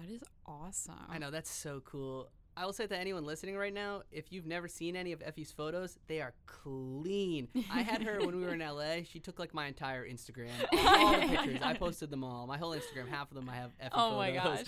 That 0.00 0.10
is 0.10 0.22
awesome. 0.46 0.94
I 1.10 1.18
know 1.18 1.30
that's 1.30 1.50
so 1.50 1.82
cool. 1.84 2.30
I 2.54 2.66
will 2.66 2.72
say 2.72 2.86
to 2.86 2.96
anyone 2.96 3.24
listening 3.24 3.56
right 3.56 3.72
now, 3.72 4.02
if 4.10 4.30
you've 4.30 4.44
never 4.46 4.68
seen 4.68 4.94
any 4.94 5.12
of 5.12 5.22
Effie's 5.22 5.50
photos, 5.50 5.98
they 6.06 6.20
are 6.20 6.34
clean. 6.46 7.48
I 7.70 7.80
had 7.80 8.02
her 8.02 8.20
when 8.20 8.36
we 8.36 8.42
were 8.42 8.52
in 8.54 8.60
LA. 8.76 9.04
She 9.10 9.20
took 9.20 9.38
like 9.38 9.54
my 9.54 9.66
entire 9.66 10.06
Instagram, 10.06 10.50
all 10.72 11.12
the 11.12 11.26
pictures. 11.28 11.60
I 11.62 11.72
posted 11.74 12.10
them 12.10 12.22
all. 12.22 12.46
My 12.46 12.58
whole 12.58 12.72
Instagram, 12.72 13.08
half 13.08 13.30
of 13.30 13.36
them 13.36 13.48
I 13.48 13.54
have 13.56 13.70
Effie 13.80 13.90
oh 13.94 14.10
photos. 14.10 14.16
my 14.18 14.30
gosh, 14.32 14.64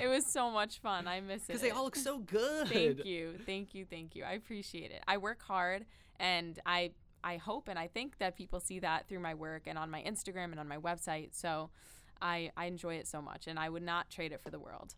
it 0.00 0.08
was 0.08 0.24
so 0.32 0.50
much 0.50 0.78
fun. 0.80 1.08
I 1.08 1.20
miss 1.20 1.42
it 1.42 1.46
because 1.48 1.62
they 1.62 1.70
all 1.70 1.84
look 1.84 1.96
so 1.96 2.18
good. 2.18 2.68
Thank 2.68 3.04
you, 3.04 3.34
thank 3.44 3.74
you, 3.74 3.84
thank 3.84 4.14
you. 4.14 4.22
I 4.24 4.32
appreciate 4.32 4.92
it. 4.92 5.02
I 5.08 5.16
work 5.16 5.42
hard, 5.42 5.86
and 6.20 6.58
I 6.64 6.92
I 7.24 7.38
hope 7.38 7.68
and 7.68 7.78
I 7.78 7.88
think 7.88 8.18
that 8.18 8.36
people 8.36 8.60
see 8.60 8.78
that 8.78 9.08
through 9.08 9.20
my 9.20 9.34
work 9.34 9.62
and 9.66 9.76
on 9.76 9.90
my 9.90 10.02
Instagram 10.02 10.52
and 10.52 10.60
on 10.60 10.68
my 10.68 10.78
website. 10.78 11.30
So 11.32 11.70
I 12.22 12.52
I 12.56 12.66
enjoy 12.66 12.94
it 12.94 13.08
so 13.08 13.20
much, 13.20 13.48
and 13.48 13.58
I 13.58 13.68
would 13.68 13.82
not 13.82 14.08
trade 14.08 14.30
it 14.30 14.40
for 14.40 14.50
the 14.50 14.60
world 14.60 14.94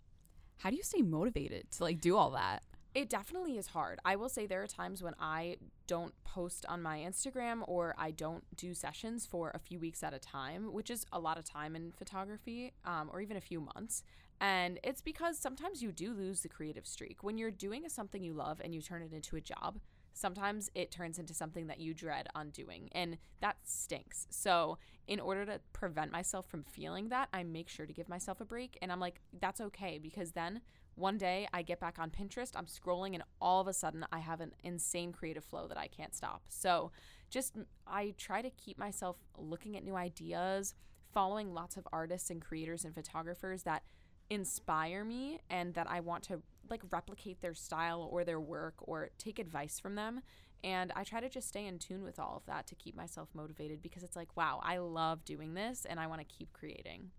how 0.59 0.71
do 0.71 0.77
you 0.77 0.83
stay 0.83 1.03
motivated 1.03 1.71
to 1.73 1.85
like 1.85 2.01
do 2.01 2.16
all 2.16 2.31
that? 2.31 2.62
It 2.95 3.11
definitely 3.11 3.59
is 3.59 3.66
hard. 3.66 3.99
I 4.07 4.16
will 4.16 4.31
say 4.31 4.47
there 4.47 4.62
are 4.62 4.66
times 4.66 5.03
when 5.03 5.14
I 5.21 5.57
don't 5.87 6.14
post 6.25 6.64
on 6.66 6.81
my 6.81 7.01
Instagram 7.01 7.61
or 7.69 7.95
I 7.99 8.11
don't 8.11 8.42
do 8.57 8.73
sessions 8.73 9.27
for 9.27 9.51
a 9.55 9.59
few 9.59 9.79
weeks 9.79 10.03
at 10.03 10.14
a 10.14 10.19
time, 10.19 10.73
which 10.73 10.88
is 10.88 11.05
a 11.12 11.19
lot 11.19 11.37
of 11.37 11.45
time 11.45 11.77
in 11.77 11.92
photography, 11.92 12.73
um, 12.87 13.11
or 13.12 13.21
even 13.21 13.37
a 13.37 13.40
few 13.42 13.61
months. 13.61 14.03
And 14.40 14.79
it's 14.83 15.03
because 15.03 15.38
sometimes 15.38 15.83
you 15.83 15.92
do 15.92 16.14
lose 16.14 16.40
the 16.40 16.49
creative 16.49 16.87
streak. 16.87 17.23
When 17.23 17.37
you're 17.37 17.51
doing 17.51 17.87
something 17.88 18.23
you 18.23 18.33
love 18.33 18.62
and 18.64 18.75
you 18.75 18.81
turn 18.81 19.03
it 19.03 19.12
into 19.12 19.37
a 19.37 19.42
job, 19.42 19.79
sometimes 20.16 20.70
it 20.74 20.90
turns 20.90 21.18
into 21.18 21.35
something 21.35 21.66
that 21.66 21.79
you 21.79 21.92
dread 21.92 22.26
undoing, 22.35 22.88
and 22.92 23.18
that 23.40 23.57
stinks. 23.64 24.26
So, 24.31 24.79
in 25.07 25.20
order 25.20 25.44
to 25.44 25.61
prevent 25.72 26.11
myself 26.11 26.46
from 26.46 26.64
feeling 26.64 27.11
that, 27.11 27.29
I 27.33 27.42
make 27.44 27.68
sure 27.68 27.85
to 27.85 27.92
give 27.92 28.09
myself 28.09 28.40
a 28.40 28.44
break, 28.46 28.79
and 28.81 28.90
I'm 28.90 28.98
like, 28.98 29.20
that's 29.40 29.61
okay 29.61 29.98
because 30.02 30.33
then 30.33 30.62
one 30.94 31.18
day 31.18 31.46
I 31.52 31.61
get 31.61 31.79
back 31.79 31.98
on 31.98 32.11
Pinterest, 32.11 32.52
I'm 32.57 32.64
scrolling, 32.64 33.12
and 33.12 33.22
all 33.42 33.61
of 33.61 33.68
a 33.68 33.74
sudden 33.74 34.07
I 34.11 34.20
have 34.20 34.40
an 34.40 34.52
insane 34.64 35.12
creative 35.12 35.44
flow 35.44 35.68
that 35.68 35.76
I 35.76 35.87
can't 35.87 36.14
stop. 36.14 36.44
So, 36.48 36.92
just 37.29 37.57
I 37.87 38.14
try 38.16 38.40
to 38.40 38.50
keep 38.50 38.79
myself 38.79 39.18
looking 39.37 39.76
at 39.76 39.85
new 39.85 39.96
ideas, 39.96 40.74
following 41.12 41.52
lots 41.52 41.76
of 41.76 41.87
artists 41.92 42.31
and 42.31 42.40
creators 42.40 42.87
and 42.87 42.94
photographers 42.94 43.64
that 43.64 43.83
inspire 44.31 45.05
me 45.05 45.40
and 45.50 45.74
that 45.74 45.88
I 45.88 46.00
want 46.00 46.24
to 46.24 46.42
like 46.70 46.83
replicate 46.90 47.40
their 47.40 47.55
style 47.55 48.09
or 48.11 48.24
their 48.24 48.40
work 48.40 48.74
or 48.79 49.11
take 49.18 49.38
advice 49.38 49.79
from 49.79 49.94
them. 49.94 50.20
And 50.64 50.92
I 50.96 51.05
try 51.05 51.20
to 51.20 51.29
just 51.29 51.48
stay 51.48 51.66
in 51.66 51.79
tune 51.79 52.02
with 52.02 52.18
all 52.18 52.37
of 52.37 52.46
that 52.46 52.66
to 52.68 52.74
keep 52.74 52.96
myself 52.96 53.29
motivated 53.35 53.83
because 53.83 54.02
it's 54.02 54.16
like, 54.16 54.37
wow, 54.37 54.61
I 54.62 54.79
love 54.79 55.24
doing 55.24 55.55
this 55.55 55.87
and 55.88 56.00
I 56.00 56.07
want 56.07 56.20
to 56.20 56.26
keep 56.26 56.52
creating. 56.52 57.11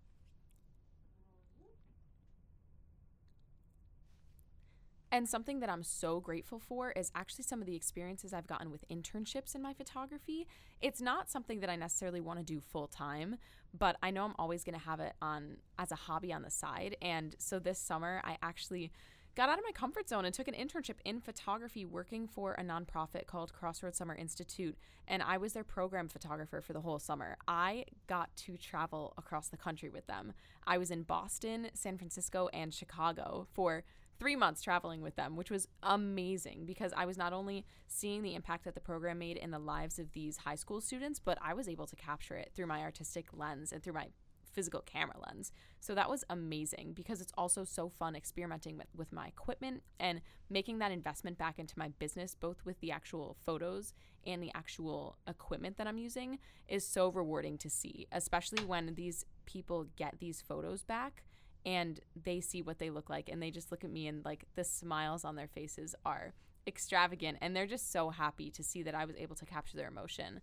And 5.10 5.26
something 5.26 5.60
that 5.60 5.70
I'm 5.70 5.82
so 5.82 6.20
grateful 6.20 6.58
for 6.58 6.92
is 6.92 7.10
actually 7.14 7.44
some 7.44 7.60
of 7.60 7.66
the 7.66 7.74
experiences 7.74 8.34
I've 8.34 8.46
gotten 8.46 8.70
with 8.70 8.86
internships 8.88 9.54
in 9.54 9.62
my 9.62 9.72
photography. 9.72 10.46
It's 10.82 11.00
not 11.00 11.30
something 11.30 11.60
that 11.60 11.70
I 11.70 11.76
necessarily 11.76 12.20
want 12.20 12.40
to 12.40 12.44
do 12.44 12.60
full 12.60 12.86
time, 12.86 13.36
but 13.76 13.96
I 14.02 14.10
know 14.10 14.24
I'm 14.24 14.34
always 14.38 14.64
going 14.64 14.78
to 14.78 14.84
have 14.84 15.00
it 15.00 15.14
on 15.22 15.56
as 15.78 15.92
a 15.92 15.96
hobby 15.96 16.32
on 16.32 16.42
the 16.42 16.50
side. 16.50 16.96
And 17.00 17.34
so 17.38 17.58
this 17.58 17.78
summer, 17.78 18.20
I 18.22 18.36
actually 18.42 18.92
got 19.38 19.48
out 19.48 19.56
of 19.56 19.64
my 19.64 19.70
comfort 19.70 20.08
zone 20.08 20.24
and 20.24 20.34
took 20.34 20.48
an 20.48 20.54
internship 20.54 20.96
in 21.04 21.20
photography 21.20 21.84
working 21.84 22.26
for 22.26 22.54
a 22.54 22.62
nonprofit 22.64 23.28
called 23.28 23.52
Crossroads 23.52 23.96
Summer 23.96 24.16
Institute. 24.16 24.76
And 25.06 25.22
I 25.22 25.38
was 25.38 25.52
their 25.52 25.62
program 25.62 26.08
photographer 26.08 26.60
for 26.60 26.72
the 26.72 26.80
whole 26.80 26.98
summer. 26.98 27.36
I 27.46 27.84
got 28.08 28.34
to 28.38 28.56
travel 28.56 29.14
across 29.16 29.46
the 29.46 29.56
country 29.56 29.90
with 29.90 30.08
them. 30.08 30.32
I 30.66 30.76
was 30.76 30.90
in 30.90 31.04
Boston, 31.04 31.68
San 31.72 31.98
Francisco, 31.98 32.48
and 32.52 32.74
Chicago 32.74 33.46
for 33.52 33.84
three 34.18 34.34
months 34.34 34.60
traveling 34.60 35.02
with 35.02 35.14
them, 35.14 35.36
which 35.36 35.52
was 35.52 35.68
amazing 35.84 36.64
because 36.66 36.92
I 36.96 37.06
was 37.06 37.16
not 37.16 37.32
only 37.32 37.64
seeing 37.86 38.24
the 38.24 38.34
impact 38.34 38.64
that 38.64 38.74
the 38.74 38.80
program 38.80 39.20
made 39.20 39.36
in 39.36 39.52
the 39.52 39.60
lives 39.60 40.00
of 40.00 40.10
these 40.14 40.38
high 40.38 40.56
school 40.56 40.80
students, 40.80 41.20
but 41.20 41.38
I 41.40 41.54
was 41.54 41.68
able 41.68 41.86
to 41.86 41.94
capture 41.94 42.34
it 42.34 42.50
through 42.56 42.66
my 42.66 42.80
artistic 42.80 43.26
lens 43.32 43.70
and 43.70 43.84
through 43.84 43.92
my 43.92 44.08
physical 44.58 44.80
camera 44.80 45.14
lens. 45.24 45.52
So 45.78 45.94
that 45.94 46.10
was 46.10 46.24
amazing 46.30 46.90
because 46.96 47.20
it's 47.20 47.32
also 47.38 47.62
so 47.62 47.88
fun 47.88 48.16
experimenting 48.16 48.76
with, 48.76 48.88
with 48.92 49.12
my 49.12 49.28
equipment 49.28 49.84
and 50.00 50.20
making 50.50 50.80
that 50.80 50.90
investment 50.90 51.38
back 51.38 51.60
into 51.60 51.78
my 51.78 51.90
business, 52.00 52.34
both 52.34 52.64
with 52.64 52.80
the 52.80 52.90
actual 52.90 53.36
photos 53.46 53.94
and 54.26 54.42
the 54.42 54.50
actual 54.56 55.16
equipment 55.28 55.76
that 55.76 55.86
I'm 55.86 55.96
using, 55.96 56.40
is 56.66 56.84
so 56.84 57.08
rewarding 57.08 57.56
to 57.58 57.70
see, 57.70 58.08
especially 58.10 58.64
when 58.64 58.96
these 58.96 59.24
people 59.46 59.86
get 59.94 60.18
these 60.18 60.42
photos 60.42 60.82
back 60.82 61.22
and 61.64 62.00
they 62.20 62.40
see 62.40 62.60
what 62.60 62.80
they 62.80 62.90
look 62.90 63.08
like 63.08 63.28
and 63.28 63.40
they 63.40 63.52
just 63.52 63.70
look 63.70 63.84
at 63.84 63.92
me 63.92 64.08
and 64.08 64.24
like 64.24 64.44
the 64.56 64.64
smiles 64.64 65.24
on 65.24 65.36
their 65.36 65.46
faces 65.46 65.94
are 66.04 66.34
extravagant 66.66 67.38
and 67.40 67.54
they're 67.54 67.64
just 67.64 67.92
so 67.92 68.10
happy 68.10 68.50
to 68.50 68.64
see 68.64 68.82
that 68.82 68.96
I 68.96 69.04
was 69.04 69.14
able 69.14 69.36
to 69.36 69.46
capture 69.46 69.76
their 69.76 69.86
emotion 69.86 70.40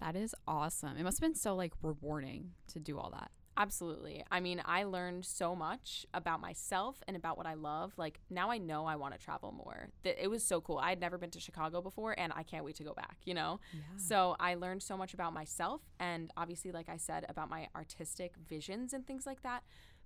that 0.00 0.16
is 0.16 0.34
awesome. 0.46 0.96
It 0.98 1.04
must 1.04 1.18
have 1.18 1.28
been 1.28 1.34
so 1.34 1.54
like 1.54 1.72
rewarding 1.82 2.52
to 2.72 2.78
do 2.78 2.98
all 2.98 3.10
that. 3.10 3.30
Absolutely. 3.56 4.24
I 4.30 4.40
mean, 4.40 4.62
I 4.64 4.84
learned 4.84 5.26
so 5.26 5.54
much 5.54 6.06
about 6.14 6.40
myself 6.40 7.02
and 7.06 7.16
about 7.16 7.36
what 7.36 7.46
I 7.46 7.54
love. 7.54 7.92
Like 7.96 8.20
now 8.30 8.50
I 8.50 8.58
know 8.58 8.86
I 8.86 8.96
want 8.96 9.12
to 9.12 9.20
travel 9.22 9.52
more. 9.52 9.90
That 10.02 10.22
it 10.22 10.28
was 10.28 10.42
so 10.42 10.60
cool. 10.60 10.78
I 10.78 10.88
had 10.88 11.00
never 11.00 11.18
been 11.18 11.30
to 11.32 11.40
Chicago 11.40 11.82
before 11.82 12.18
and 12.18 12.32
I 12.34 12.42
can't 12.42 12.64
wait 12.64 12.76
to 12.76 12.84
go 12.84 12.94
back, 12.94 13.18
you 13.24 13.34
know? 13.34 13.60
Yeah. 13.72 13.80
So 13.96 14.36
I 14.40 14.54
learned 14.54 14.82
so 14.82 14.96
much 14.96 15.12
about 15.12 15.34
myself 15.34 15.82
and 15.98 16.30
obviously 16.36 16.72
like 16.72 16.88
I 16.88 16.96
said 16.96 17.26
about 17.28 17.50
my 17.50 17.68
artistic 17.76 18.32
visions 18.48 18.94
and 18.94 19.06
things 19.06 19.26
like 19.26 19.42
that. 19.42 19.62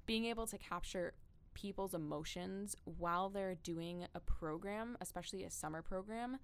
Being 0.07 0.25
able 0.25 0.47
to 0.49 0.59
capture 0.59 1.15
people's 1.55 1.95
emotions 1.95 2.75
while 2.85 3.29
they're 3.29 3.55
doing 3.55 4.07
a 4.15 4.21
program, 4.21 4.97
especially 5.01 5.45
a 5.45 5.51
summer 5.51 5.81
program, 5.81 6.39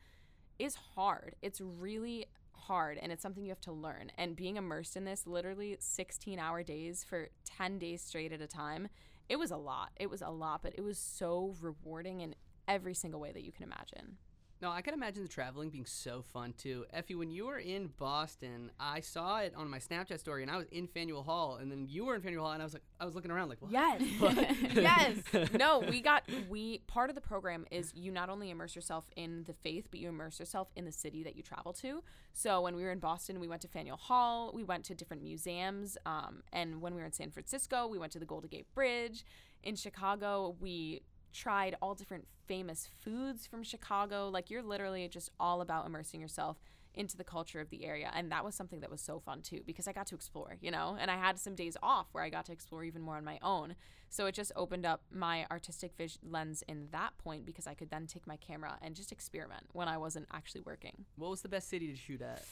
is 0.61 0.77
hard. 0.95 1.35
It's 1.43 1.61
really 1.61 2.27
hard 2.71 3.01
and 3.03 3.11
it's 3.11 3.21
something 3.21 3.43
you 3.43 3.51
have 3.51 3.61
to 3.61 3.73
learn. 3.73 4.13
And 4.17 4.37
being 4.37 4.57
immersed 4.57 4.97
in 4.97 5.05
this 5.05 5.27
literally 5.27 5.77
16 5.81 6.39
hour 6.39 6.63
days 6.63 7.03
for 7.03 7.29
10 7.45 7.81
days 7.81 8.01
straight 8.01 8.33
at 8.33 8.41
a 8.41 8.47
time, 8.47 8.87
it 9.29 9.41
was 9.41 9.51
a 9.51 9.57
lot. 9.57 9.91
It 9.99 10.09
was 10.09 10.23
a 10.23 10.29
lot, 10.31 10.63
but 10.63 10.75
it 10.77 10.83
was 10.83 10.97
so 10.97 11.57
rewarding 11.61 12.21
in 12.21 12.37
every 12.69 12.95
single 12.95 13.19
way 13.19 13.33
that 13.33 13.43
you 13.43 13.51
can 13.51 13.65
imagine. 13.65 14.19
No, 14.63 14.71
I 14.71 14.83
can 14.83 14.93
imagine 14.93 15.23
the 15.23 15.29
traveling 15.29 15.71
being 15.71 15.87
so 15.87 16.23
fun 16.35 16.53
too. 16.53 16.85
Effie, 16.93 17.15
when 17.15 17.31
you 17.31 17.47
were 17.47 17.59
in 17.59 17.89
Boston, 17.97 18.71
I 18.79 19.01
saw 19.01 19.39
it 19.39 19.55
on 19.57 19.71
my 19.71 19.79
Snapchat 19.79 20.21
story, 20.21 20.43
and 20.43 20.51
I 20.51 20.59
was 20.59 20.67
in 20.71 20.87
Faneuil 20.87 21.23
Hall, 21.23 21.57
and 21.57 21.73
then 21.73 21.87
you 21.89 22.05
were 22.05 22.15
in 22.15 22.21
Faneuil 22.21 22.43
Hall, 22.43 22.53
and 22.53 22.61
I 22.61 22.67
was 22.67 22.75
like, 22.75 22.83
I 23.01 23.07
was 23.07 23.15
looking 23.15 23.31
around 23.31 23.49
like, 23.49 23.63
what? 23.63 23.73
Yes, 23.73 24.03
yes. 24.75 25.17
No, 25.59 25.79
we 25.89 26.03
got 26.03 26.25
we 26.51 26.79
part 26.87 27.09
of 27.09 27.15
the 27.15 27.23
program 27.23 27.65
is 27.71 27.95
you 27.95 28.13
not 28.13 28.29
only 28.29 28.51
immerse 28.51 28.77
yourself 28.77 29.07
in 29.17 29.45
the 29.45 29.55
faith, 29.55 29.89
but 29.91 29.99
you 29.99 30.11
immerse 30.11 30.39
yourself 30.39 30.69
in 30.77 30.85
the 30.85 30.93
city 30.93 31.23
that 31.23 31.37
you 31.37 31.43
travel 31.43 31.73
to. 31.75 32.03
So 32.35 32.61
when 32.61 32.77
we 32.77 32.83
were 32.83 32.93
in 32.93 32.99
Boston, 32.99 33.41
we 33.41 33.49
went 33.49 33.63
to 33.63 33.69
Faneuil 33.69 33.97
Hall, 33.97 34.53
we 34.53 34.63
went 34.63 34.85
to 34.85 34.95
different 34.95 35.23
museums, 35.23 35.97
um, 36.05 36.43
and 36.53 36.83
when 36.83 36.95
we 36.95 37.01
were 37.01 37.07
in 37.07 37.13
San 37.13 37.31
Francisco, 37.31 37.87
we 37.87 37.99
went 37.99 38.13
to 38.13 38.19
the 38.19 38.27
Golden 38.27 38.51
Gate 38.51 38.67
Bridge. 38.75 39.25
In 39.63 39.75
Chicago, 39.77 40.57
we 40.61 41.03
tried 41.33 41.77
all 41.81 41.95
different 41.95 42.27
famous 42.47 42.89
foods 43.05 43.47
from 43.47 43.63
Chicago. 43.63 44.29
Like 44.29 44.51
you're 44.51 44.63
literally 44.63 45.09
just 45.09 45.31
all 45.39 45.61
about 45.61 45.87
immersing 45.87 46.21
yourself 46.21 46.59
into 46.95 47.17
the 47.17 47.25
culture 47.25 47.61
of 47.61 47.71
the 47.71 47.85
area. 47.85 48.11
And 48.15 48.33
that 48.33 48.45
was 48.45 48.55
something 48.55 48.81
that 48.81 48.91
was 48.91 49.01
so 49.01 49.21
fun 49.21 49.43
too 49.43 49.61
because 49.65 49.87
I 49.87 49.93
got 49.93 50.07
to 50.09 50.15
explore, 50.15 50.57
you 50.61 50.71
know, 50.71 50.97
and 51.01 51.11
I 51.11 51.17
had 51.17 51.39
some 51.39 51.55
days 51.55 51.77
off 51.83 52.09
where 52.13 52.25
I 52.25 52.31
got 52.31 52.47
to 52.47 52.53
explore 52.53 52.85
even 52.85 53.03
more 53.03 53.17
on 53.17 53.25
my 53.25 53.39
own. 53.43 53.77
So 54.09 54.27
it 54.27 54.35
just 54.35 54.51
opened 54.57 54.85
up 54.85 55.03
my 55.13 55.47
artistic 55.51 55.93
vis- 55.97 56.19
lens 56.29 56.65
in 56.67 56.89
that 56.91 57.17
point 57.19 57.47
because 57.47 57.69
I 57.69 57.75
could 57.75 57.91
then 57.91 58.07
take 58.07 58.27
my 58.27 58.37
camera 58.37 58.77
and 58.83 58.97
just 58.97 59.13
experiment 59.13 59.67
when 59.73 59.87
I 59.87 59.99
wasn't 59.99 60.27
actually 60.33 60.63
working. 60.63 61.05
What 61.17 61.31
was 61.31 61.43
the 61.43 61.49
best 61.49 61.69
city 61.69 61.87
to 61.93 61.97
shoot 61.97 62.21
at? 62.21 62.45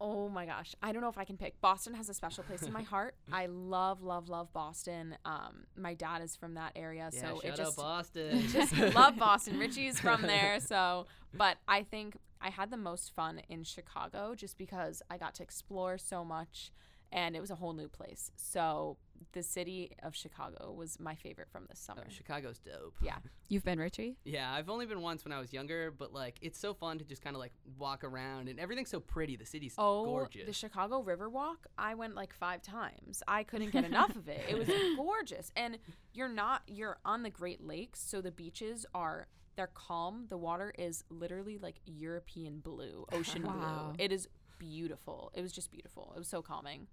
Oh 0.00 0.30
my 0.30 0.46
gosh. 0.46 0.74
I 0.82 0.92
don't 0.92 1.02
know 1.02 1.10
if 1.10 1.18
I 1.18 1.24
can 1.24 1.36
pick. 1.36 1.60
Boston 1.60 1.92
has 1.94 2.08
a 2.08 2.14
special 2.14 2.42
place 2.42 2.62
in 2.62 2.72
my 2.72 2.82
heart. 2.94 3.14
I 3.30 3.46
love, 3.46 4.02
love, 4.02 4.28
love 4.30 4.50
Boston. 4.52 5.16
Um, 5.26 5.64
my 5.76 5.92
dad 5.94 6.22
is 6.22 6.36
from 6.36 6.54
that 6.54 6.72
area, 6.74 7.10
Yeah, 7.12 7.20
so 7.20 7.26
shout 7.26 7.44
it 7.44 7.56
just 7.56 7.78
out 7.78 7.82
Boston. 7.84 8.42
just 8.52 8.76
love 8.94 9.16
Boston. 9.18 9.58
Richie's 9.58 10.00
from 10.00 10.22
there, 10.22 10.58
so 10.60 11.06
but 11.34 11.58
I 11.68 11.82
think 11.82 12.16
I 12.40 12.48
had 12.48 12.70
the 12.70 12.78
most 12.78 13.14
fun 13.14 13.42
in 13.50 13.62
Chicago 13.62 14.34
just 14.34 14.56
because 14.56 15.02
I 15.10 15.18
got 15.18 15.34
to 15.34 15.42
explore 15.42 15.98
so 15.98 16.24
much 16.24 16.72
and 17.12 17.34
it 17.36 17.40
was 17.40 17.50
a 17.50 17.54
whole 17.56 17.72
new 17.72 17.88
place. 17.88 18.30
So 18.36 18.96
the 19.32 19.42
city 19.42 19.92
of 20.02 20.16
Chicago 20.16 20.72
was 20.72 20.98
my 20.98 21.14
favorite 21.14 21.48
from 21.50 21.66
this 21.68 21.86
Oh, 21.90 21.94
summer. 21.94 22.08
Chicago's 22.08 22.58
dope. 22.58 22.94
Yeah. 23.02 23.16
You've 23.48 23.64
been 23.64 23.78
Richie? 23.78 24.16
Yeah, 24.24 24.50
I've 24.52 24.70
only 24.70 24.86
been 24.86 25.02
once 25.02 25.24
when 25.24 25.32
I 25.32 25.40
was 25.40 25.52
younger, 25.52 25.90
but 25.90 26.12
like 26.12 26.36
it's 26.40 26.58
so 26.58 26.72
fun 26.72 26.98
to 26.98 27.04
just 27.04 27.22
kind 27.22 27.36
of 27.36 27.40
like 27.40 27.52
walk 27.78 28.02
around 28.04 28.48
and 28.48 28.58
everything's 28.58 28.88
so 28.90 29.00
pretty. 29.00 29.36
The 29.36 29.44
city's 29.44 29.74
Oh, 29.76 30.04
gorgeous. 30.06 30.46
the 30.46 30.52
Chicago 30.52 31.02
Riverwalk, 31.02 31.56
I 31.76 31.94
went 31.94 32.14
like 32.14 32.32
5 32.32 32.62
times. 32.62 33.22
I 33.28 33.42
couldn't 33.42 33.70
get 33.72 33.84
enough 33.84 34.14
of 34.16 34.28
it. 34.28 34.42
It 34.48 34.56
was 34.58 34.68
gorgeous. 34.96 35.52
And 35.56 35.78
you're 36.14 36.28
not 36.28 36.62
you're 36.66 36.98
on 37.04 37.22
the 37.22 37.30
Great 37.30 37.60
Lakes, 37.62 38.00
so 38.00 38.20
the 38.20 38.30
beaches 38.32 38.86
are 38.94 39.26
they're 39.56 39.70
calm. 39.74 40.26
The 40.28 40.38
water 40.38 40.72
is 40.78 41.04
literally 41.10 41.58
like 41.58 41.80
European 41.84 42.60
blue, 42.60 43.04
ocean 43.12 43.42
Wow. 43.46 43.92
blue. 43.96 44.04
It 44.04 44.12
is 44.12 44.28
beautiful. 44.58 45.30
It 45.34 45.42
was 45.42 45.52
just 45.52 45.70
beautiful. 45.70 46.12
It 46.14 46.18
was 46.18 46.28
so 46.28 46.40
calming. 46.42 46.86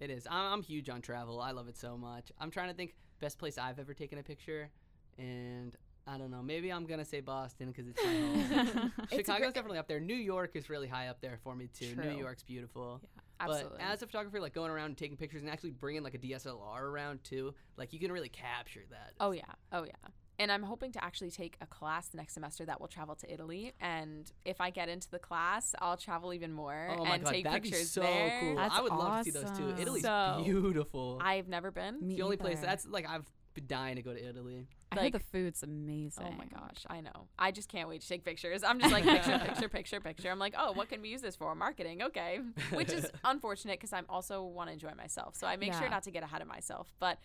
It 0.00 0.10
is. 0.10 0.26
I'm, 0.30 0.52
I'm 0.52 0.62
huge 0.62 0.88
on 0.88 1.00
travel. 1.00 1.40
I 1.40 1.52
love 1.52 1.68
it 1.68 1.76
so 1.76 1.96
much. 1.96 2.30
I'm 2.38 2.50
trying 2.50 2.68
to 2.68 2.74
think 2.74 2.94
best 3.20 3.38
place 3.38 3.58
I've 3.58 3.78
ever 3.78 3.94
taken 3.94 4.18
a 4.18 4.22
picture, 4.22 4.70
and 5.18 5.74
I 6.06 6.18
don't 6.18 6.30
know. 6.30 6.42
Maybe 6.42 6.70
I'm 6.72 6.86
gonna 6.86 7.04
say 7.04 7.20
Boston 7.20 7.72
because 7.72 7.88
it's 7.88 8.04
my 8.04 8.12
home. 8.80 8.92
Chicago's 9.10 9.52
definitely 9.52 9.78
up 9.78 9.88
there. 9.88 10.00
New 10.00 10.14
York 10.14 10.52
is 10.54 10.68
really 10.70 10.88
high 10.88 11.08
up 11.08 11.20
there 11.20 11.38
for 11.42 11.54
me 11.54 11.68
too. 11.72 11.96
New 11.96 12.16
York's 12.16 12.42
beautiful. 12.42 13.00
Absolutely. 13.40 13.78
But 13.78 13.86
as 13.86 14.02
a 14.02 14.06
photographer, 14.06 14.40
like 14.40 14.54
going 14.54 14.70
around 14.70 14.86
and 14.86 14.96
taking 14.96 15.16
pictures 15.16 15.42
and 15.42 15.50
actually 15.50 15.70
bringing 15.70 16.02
like 16.02 16.14
a 16.14 16.18
DSLR 16.18 16.80
around 16.80 17.22
too, 17.24 17.54
like 17.76 17.92
you 17.92 17.98
can 17.98 18.12
really 18.12 18.28
capture 18.28 18.84
that. 18.90 19.12
Oh 19.20 19.32
yeah. 19.32 19.42
Oh 19.72 19.84
yeah. 19.84 19.92
And 20.38 20.52
I'm 20.52 20.62
hoping 20.62 20.92
to 20.92 21.02
actually 21.02 21.30
take 21.30 21.56
a 21.60 21.66
class 21.66 22.10
next 22.12 22.34
semester 22.34 22.64
that 22.66 22.80
will 22.80 22.88
travel 22.88 23.14
to 23.16 23.32
Italy. 23.32 23.72
And 23.80 24.30
if 24.44 24.60
I 24.60 24.70
get 24.70 24.88
into 24.88 25.10
the 25.10 25.18
class, 25.18 25.74
I'll 25.80 25.96
travel 25.96 26.34
even 26.34 26.52
more 26.52 26.88
Oh 26.98 27.04
my 27.04 27.14
and 27.14 27.24
god, 27.24 27.32
take 27.32 27.44
that'd 27.44 27.62
pictures 27.62 27.80
be 27.82 27.86
so 27.86 28.00
there. 28.02 28.40
cool. 28.40 28.56
That's 28.56 28.74
I 28.74 28.82
would 28.82 28.92
love 28.92 29.18
to 29.18 29.24
see 29.24 29.30
those 29.30 29.50
too. 29.58 29.74
Italy's 29.80 30.02
So, 30.02 30.42
beautiful. 30.44 31.18
I've 31.22 31.48
never 31.48 31.70
been. 31.70 32.06
Me 32.06 32.16
the 32.16 32.22
only 32.22 32.36
place 32.36 32.60
that's 32.60 32.86
like 32.86 33.08
I've 33.08 33.24
been 33.54 33.66
dying 33.66 33.96
to 33.96 34.02
go 34.02 34.12
to 34.12 34.22
Italy. 34.28 34.66
I 34.92 34.96
heard 34.96 35.04
like- 35.04 35.12
the 35.14 35.18
food's 35.20 35.62
amazing. 35.62 36.26
Oh 36.26 36.30
my 36.36 36.44
gosh, 36.44 36.84
I 36.88 37.00
know. 37.00 37.28
I 37.38 37.50
just 37.50 37.68
can't 37.70 37.88
wait 37.88 38.02
to 38.02 38.08
take 38.08 38.22
pictures. 38.24 38.62
I'm 38.62 38.78
just 38.78 38.92
like 38.92 39.04
picture, 39.16 39.38
picture, 39.38 39.68
picture, 39.70 40.00
picture. 40.00 40.30
I'm 40.30 40.38
like, 40.38 40.54
oh, 40.58 40.72
what 40.72 40.90
can 40.90 41.00
we 41.00 41.08
use 41.08 41.22
this 41.22 41.34
for? 41.36 41.54
Marketing, 41.54 42.02
okay. 42.02 42.40
Which 42.74 42.92
is 42.92 43.06
unfortunate 43.24 43.78
because 43.80 43.94
I'm 43.94 44.04
also 44.10 44.42
want 44.44 44.68
to 44.68 44.74
enjoy 44.74 44.92
myself, 44.96 45.34
so 45.36 45.46
I 45.46 45.56
make 45.56 45.72
sure 45.72 45.88
not 45.88 46.02
to 46.02 46.10
get 46.10 46.22
ahead 46.22 46.42
of 46.42 46.48
myself. 46.48 46.92
But 47.00 47.18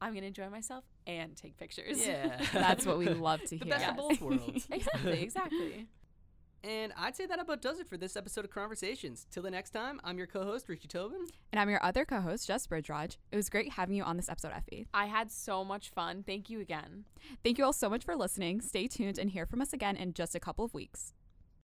I'm 0.00 0.14
gonna 0.14 0.26
enjoy 0.26 0.48
myself 0.50 0.84
and 1.06 1.36
take 1.36 1.56
pictures. 1.56 2.06
Yeah, 2.06 2.40
That's 2.52 2.84
what 2.86 2.98
we 2.98 3.08
love 3.08 3.42
to 3.44 3.56
hear. 3.56 3.64
the 3.64 3.66
best 3.66 3.88
of 3.88 3.96
both 3.96 4.20
worlds. 4.20 4.66
exactly, 4.70 5.22
exactly. 5.22 5.88
And 6.64 6.92
I'd 6.96 7.14
say 7.14 7.26
that 7.26 7.38
about 7.38 7.62
does 7.62 7.78
it 7.78 7.86
for 7.86 7.96
this 7.96 8.16
episode 8.16 8.44
of 8.44 8.50
Chron-versations. 8.50 9.26
Till 9.30 9.44
the 9.44 9.52
next 9.52 9.70
time, 9.70 10.00
I'm 10.02 10.18
your 10.18 10.26
co-host 10.26 10.68
Richie 10.68 10.88
Tobin. 10.88 11.26
And 11.52 11.60
I'm 11.60 11.70
your 11.70 11.82
other 11.84 12.04
co-host, 12.04 12.48
Jess 12.48 12.66
Brij-Raj. 12.66 13.18
It 13.30 13.36
was 13.36 13.48
great 13.48 13.74
having 13.74 13.94
you 13.94 14.02
on 14.02 14.16
this 14.16 14.28
episode, 14.28 14.50
Effie. 14.52 14.88
I 14.92 15.06
had 15.06 15.30
so 15.30 15.64
much 15.64 15.90
fun. 15.90 16.24
Thank 16.26 16.50
you 16.50 16.60
again. 16.60 17.04
Thank 17.44 17.58
you 17.58 17.64
all 17.64 17.72
so 17.72 17.88
much 17.88 18.04
for 18.04 18.16
listening. 18.16 18.60
Stay 18.60 18.88
tuned 18.88 19.16
and 19.16 19.30
hear 19.30 19.46
from 19.46 19.60
us 19.60 19.72
again 19.72 19.96
in 19.96 20.12
just 20.12 20.34
a 20.34 20.40
couple 20.40 20.64
of 20.64 20.74
weeks. 20.74 21.12